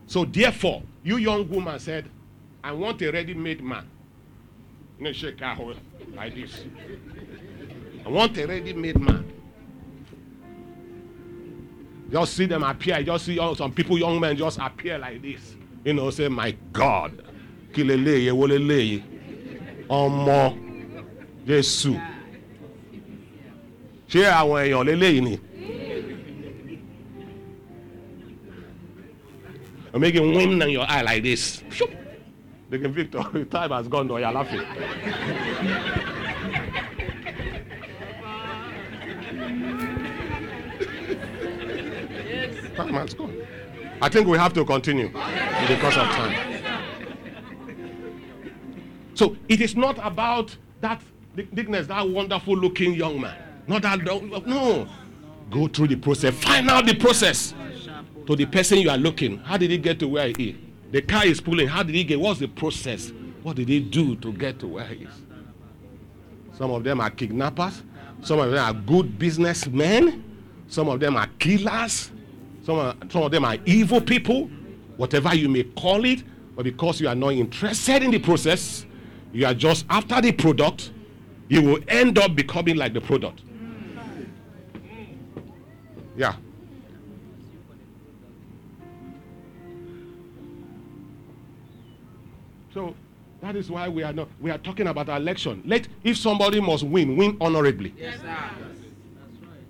So 0.06 0.24
therefore, 0.24 0.82
you 1.02 1.16
young 1.16 1.48
woman 1.48 1.78
said, 1.78 2.10
I 2.62 2.72
want 2.72 3.00
a 3.02 3.10
ready-made 3.10 3.62
man. 3.62 3.88
Shake 5.12 5.40
like 6.14 6.34
this. 6.34 6.64
I 8.04 8.08
want 8.08 8.36
a 8.38 8.46
ready-made 8.46 9.00
man. 9.00 9.32
Just 12.14 12.34
see 12.36 12.46
them 12.46 12.62
appear. 12.62 13.02
Just 13.02 13.26
see 13.26 13.40
all- 13.40 13.56
some 13.56 13.72
people, 13.72 13.98
young 13.98 14.20
men, 14.20 14.36
just 14.36 14.60
appear 14.60 14.98
like 14.98 15.20
this. 15.20 15.56
You 15.84 15.94
know, 15.94 16.10
say, 16.10 16.28
my 16.28 16.54
God. 16.72 17.24
Kileleye, 17.72 18.30
woleleye. 18.30 19.02
Ọmọ 19.88 20.56
Jésù. 21.44 22.00
Ṣé 24.08 24.30
àwọn 24.30 24.62
èèyàn 24.62 24.84
lélẹ́yìí 24.86 25.20
ni? 25.24 25.38
I'm 29.92 30.00
making 30.00 30.34
wind 30.36 30.62
in 30.62 30.70
your 30.70 30.86
eye 30.88 31.02
like 31.02 31.22
this. 31.24 31.62
They 32.70 32.78
can 32.78 32.92
Victor, 32.92 33.22
time 33.50 33.70
has 33.70 33.88
gone 33.88 34.06
though, 34.06 34.18
you're 34.18 34.30
laughing. 34.32 34.62
Time 42.74 42.94
has 42.94 43.14
gone. 43.14 43.36
I 44.02 44.08
think 44.08 44.26
we 44.26 44.36
have 44.38 44.52
to 44.54 44.64
continue 44.64 45.08
because 45.08 45.96
of 45.96 46.06
time. 46.08 46.62
So 49.14 49.36
it 49.48 49.60
is 49.60 49.76
not 49.76 49.98
about 50.04 50.56
that 50.80 51.00
Deaconess, 51.36 51.88
that 51.88 52.08
wonderful 52.08 52.56
looking 52.56 52.94
young 52.94 53.20
man. 53.20 53.36
Not 53.66 53.82
that 53.82 54.04
no. 54.46 54.88
Go 55.50 55.66
through 55.66 55.88
the 55.88 55.96
process. 55.96 56.34
Find 56.34 56.70
out 56.70 56.86
the 56.86 56.94
process 56.94 57.54
to 58.26 58.36
the 58.36 58.46
person 58.46 58.78
you 58.78 58.88
are 58.88 58.96
looking. 58.96 59.38
How 59.38 59.56
did 59.56 59.70
he 59.70 59.78
get 59.78 59.98
to 60.00 60.08
where 60.08 60.28
he 60.36 60.50
is? 60.50 60.56
The 60.92 61.02
car 61.02 61.26
is 61.26 61.40
pulling. 61.40 61.66
How 61.66 61.82
did 61.82 61.94
he 61.94 62.04
get? 62.04 62.20
What's 62.20 62.38
the 62.38 62.46
process? 62.46 63.12
What 63.42 63.56
did 63.56 63.68
he 63.68 63.80
do 63.80 64.14
to 64.16 64.32
get 64.32 64.60
to 64.60 64.68
where 64.68 64.86
he 64.86 65.04
is? 65.04 65.14
Some 66.56 66.70
of 66.70 66.84
them 66.84 67.00
are 67.00 67.10
kidnappers. 67.10 67.82
Some 68.22 68.38
of 68.38 68.52
them 68.52 68.64
are 68.64 68.72
good 68.80 69.18
businessmen. 69.18 70.22
Some 70.68 70.88
of 70.88 71.00
them 71.00 71.16
are 71.16 71.26
killers. 71.38 72.12
Some 72.64 72.78
of, 72.78 72.96
some 73.10 73.22
of 73.22 73.30
them 73.30 73.44
are 73.44 73.56
evil 73.66 74.00
people. 74.00 74.50
Whatever 74.96 75.34
you 75.34 75.48
may 75.48 75.64
call 75.64 76.04
it. 76.04 76.22
But 76.56 76.64
because 76.64 77.00
you 77.00 77.08
are 77.08 77.14
not 77.14 77.32
interested 77.32 78.02
in 78.02 78.10
the 78.10 78.18
process, 78.18 78.86
you 79.32 79.44
are 79.46 79.54
just 79.54 79.84
after 79.90 80.20
the 80.20 80.32
product, 80.32 80.92
you 81.48 81.62
will 81.62 81.80
end 81.88 82.18
up 82.18 82.34
becoming 82.34 82.76
like 82.76 82.94
the 82.94 83.00
product. 83.00 83.42
Yeah. 86.16 86.36
So 92.72 92.94
that 93.40 93.56
is 93.56 93.70
why 93.70 93.88
we 93.88 94.02
are 94.04 94.12
not 94.12 94.28
we 94.40 94.50
are 94.50 94.58
talking 94.58 94.86
about 94.86 95.08
election. 95.08 95.62
Let 95.66 95.88
if 96.04 96.16
somebody 96.16 96.60
must 96.60 96.84
win, 96.84 97.16
win 97.16 97.36
honorably. 97.40 97.94
Yes, 97.96 98.20
sir. 98.20 98.73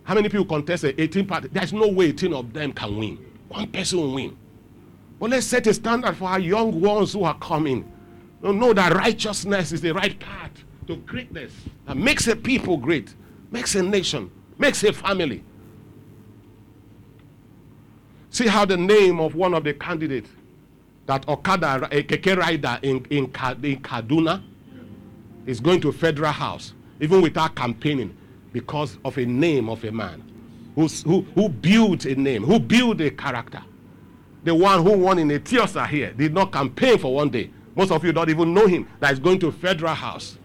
How 0.04 0.14
many 0.14 0.28
people 0.28 0.44
contested 0.44 0.98
18 1.00 1.26
party? 1.26 1.48
There's 1.50 1.72
no 1.72 1.88
way 1.88 2.06
18 2.06 2.32
of 2.34 2.52
them 2.52 2.72
can 2.72 2.96
win. 2.96 3.18
One 3.48 3.66
person 3.70 3.98
will 4.00 4.14
win. 4.14 4.36
But 5.18 5.30
let's 5.30 5.46
set 5.46 5.66
a 5.66 5.74
standard 5.74 6.16
for 6.16 6.28
our 6.28 6.38
young 6.38 6.80
ones 6.80 7.12
who 7.14 7.24
are 7.24 7.38
coming. 7.38 7.90
Know- 8.42 8.52
Know 8.52 8.72
that 8.74 8.92
righteousness 8.92 9.72
is 9.72 9.80
the 9.80 9.92
right 9.94 10.18
path 10.20 10.50
to 10.86 10.96
greatness. 10.96 11.52
That 11.86 11.96
makes 11.96 12.26
a 12.28 12.36
people 12.36 12.76
great, 12.76 13.14
makes 13.50 13.74
a 13.74 13.82
nation, 13.82 14.30
makes 14.58 14.82
a 14.84 14.92
family. 14.92 15.42
See 18.30 18.46
how 18.48 18.64
the 18.64 18.76
name 18.76 19.20
of 19.20 19.34
one 19.34 19.54
of 19.54 19.64
the 19.64 19.72
candidates, 19.72 20.28
that 21.06 21.26
Okada, 21.28 21.88
a 21.90 22.02
keke 22.02 22.36
rider 22.36 22.78
in, 22.82 23.04
in, 23.10 23.24
in 23.24 23.26
Kaduna, 23.30 24.42
is 25.46 25.60
going 25.60 25.80
to 25.82 25.92
federal 25.92 26.32
house, 26.32 26.74
even 27.00 27.22
without 27.22 27.54
campaigning, 27.54 28.16
because 28.54 28.98
of 29.04 29.18
a 29.18 29.26
name 29.26 29.68
of 29.68 29.82
a 29.84 29.90
man 29.90 30.22
who's, 30.76 31.02
who, 31.02 31.22
who 31.34 31.48
built 31.48 32.04
a 32.04 32.14
name, 32.14 32.44
who 32.44 32.60
built 32.60 33.00
a 33.00 33.10
character. 33.10 33.60
The 34.44 34.54
one 34.54 34.82
who 34.82 34.96
won 34.96 35.18
in 35.18 35.28
Etiosa 35.28 35.86
here 35.88 36.12
did 36.12 36.32
not 36.32 36.52
campaign 36.52 36.98
for 36.98 37.12
one 37.12 37.30
day. 37.30 37.50
Most 37.74 37.90
of 37.90 38.04
you 38.04 38.12
don't 38.12 38.30
even 38.30 38.54
know 38.54 38.66
him 38.66 38.88
that 39.00 39.12
is 39.12 39.18
going 39.18 39.40
to 39.40 39.50
federal 39.50 39.92
house. 39.94 40.38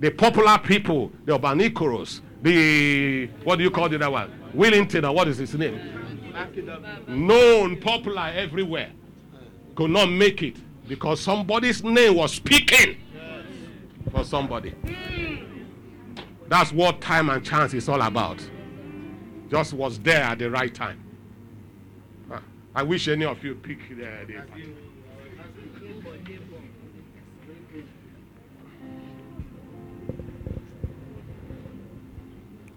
The 0.00 0.10
popular 0.10 0.58
people, 0.58 1.10
the 1.24 1.38
Obanikoros, 1.38 2.20
the, 2.42 3.26
what 3.42 3.56
do 3.56 3.64
you 3.64 3.70
call 3.70 3.88
the 3.88 3.96
other 3.96 4.10
one? 4.10 4.32
Willington, 4.54 5.08
or 5.08 5.14
what 5.14 5.26
is 5.26 5.38
his 5.38 5.54
name? 5.54 5.80
Known, 7.08 7.80
popular 7.80 8.32
everywhere. 8.34 8.90
Could 9.74 9.90
not 9.90 10.10
make 10.10 10.42
it 10.42 10.56
because 10.86 11.20
somebody's 11.20 11.82
name 11.82 12.16
was 12.16 12.34
speaking 12.34 12.96
for 14.10 14.24
somebody. 14.24 14.74
That's 16.50 16.72
what 16.72 17.00
time 17.00 17.30
and 17.30 17.44
chance 17.44 17.74
is 17.74 17.88
all 17.88 18.02
about. 18.02 18.44
Just 19.48 19.72
was 19.72 20.00
there 20.00 20.24
at 20.24 20.40
the 20.40 20.50
right 20.50 20.74
time. 20.74 21.00
Ah, 22.28 22.42
I 22.74 22.82
wish 22.82 23.06
any 23.06 23.24
of 23.24 23.42
you 23.44 23.54
pick 23.54 23.88
the, 23.88 23.94
the 24.26 24.42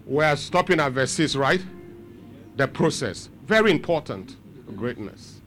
We're 0.06 0.36
stopping 0.36 0.78
at 0.78 0.92
verse 0.92 1.10
6, 1.10 1.34
right? 1.34 1.60
The 2.56 2.68
process. 2.68 3.28
Very 3.44 3.72
important. 3.72 4.36
Greatness. 4.76 5.40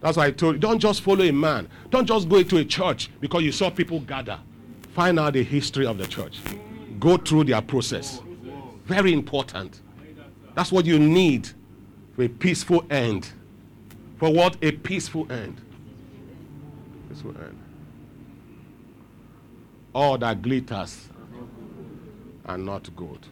That's 0.00 0.18
why 0.18 0.26
I 0.26 0.30
told 0.30 0.56
you 0.56 0.60
don't 0.60 0.78
just 0.78 1.00
follow 1.00 1.24
a 1.24 1.32
man. 1.32 1.70
Don't 1.88 2.06
just 2.06 2.28
go 2.28 2.36
into 2.36 2.58
a 2.58 2.64
church 2.66 3.10
because 3.18 3.42
you 3.42 3.52
saw 3.52 3.70
people 3.70 4.00
gather. 4.00 4.38
Find 4.92 5.18
out 5.18 5.32
the 5.32 5.42
history 5.42 5.86
of 5.86 5.96
the 5.96 6.06
church. 6.06 6.38
Go 6.98 7.16
through 7.16 7.44
their 7.44 7.62
process. 7.62 8.20
Very 8.84 9.12
important. 9.12 9.80
That's 10.54 10.72
what 10.72 10.86
you 10.86 10.98
need 10.98 11.48
for 12.14 12.22
a 12.22 12.28
peaceful 12.28 12.84
end. 12.90 13.30
For 14.18 14.32
what? 14.32 14.56
A 14.62 14.72
peaceful 14.72 15.30
end. 15.30 15.60
Peaceful 17.08 17.32
end. 17.32 17.58
All 19.94 20.16
that 20.18 20.40
glitters 20.42 21.08
are 22.44 22.58
not 22.58 22.94
good. 22.96 23.26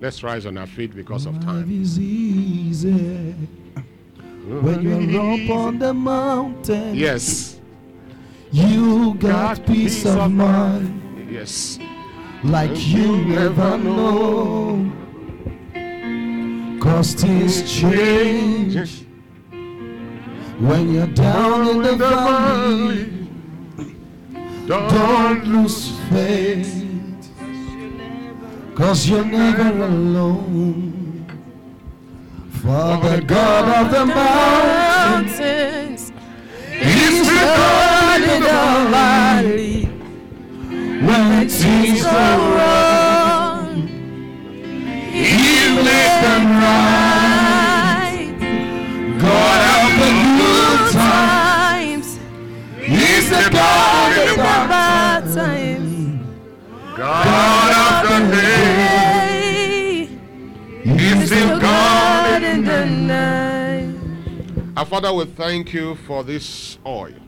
Let's 0.00 0.22
rise 0.22 0.46
on 0.46 0.56
our 0.58 0.66
feet 0.66 0.94
because 0.94 1.26
of 1.26 1.40
time. 1.40 1.82
is 1.82 1.98
easy 1.98 3.34
when 4.46 4.82
you're 4.82 5.20
up 5.20 5.50
on 5.50 5.78
the 5.78 5.92
mountain. 5.92 6.94
Yes. 6.94 7.58
You 8.52 9.14
got 9.14 9.66
peace 9.66 10.06
of 10.06 10.32
mind 10.32 11.28
Yes. 11.30 11.78
Like 12.44 12.86
you 12.86 13.16
never 13.24 13.78
know. 13.78 14.92
Cause 16.80 17.14
things 17.14 17.62
change 17.70 19.04
when 20.60 20.92
you're 20.92 21.06
down 21.08 21.68
in 21.68 21.82
the 21.82 21.96
valley. 21.96 23.12
Don't 24.66 25.44
lose 25.46 25.98
faith. 26.10 26.84
Cause 28.74 29.08
you're 29.08 29.24
never 29.24 29.84
alone. 29.84 31.26
For 32.62 32.96
the 33.08 33.22
God 33.26 33.86
of 33.86 33.92
the 33.92 34.06
mountains 34.06 35.32
is 36.70 37.26
the 37.26 37.34
God 37.34 38.20
in 38.20 38.42
the 38.42 38.48
valley. 38.48 39.17
When 41.48 41.56
things 41.56 42.02
go 42.02 42.10
wrong, 42.10 43.88
He 45.10 45.76
makes 45.76 46.16
them 46.20 46.44
right. 46.60 48.36
God 49.18 49.60
of 49.72 49.88
the 49.98 50.10
good 50.36 50.92
times, 50.92 52.08
He's 52.82 53.30
the 53.30 53.48
God 53.50 54.18
in 54.18 54.28
the 54.28 54.36
bad 54.36 55.22
times. 55.34 55.90
God 56.94 57.72
of 57.80 58.10
the 58.10 58.18
day. 58.36 60.08
He's 60.84 61.30
the 61.30 61.58
God 61.58 62.42
in 62.42 62.62
the 62.62 62.84
night. 62.84 63.94
Our 64.76 64.84
Father, 64.84 65.14
we 65.14 65.24
thank 65.24 65.72
you 65.72 65.94
for 65.94 66.22
this 66.22 66.76
oil. 66.84 67.27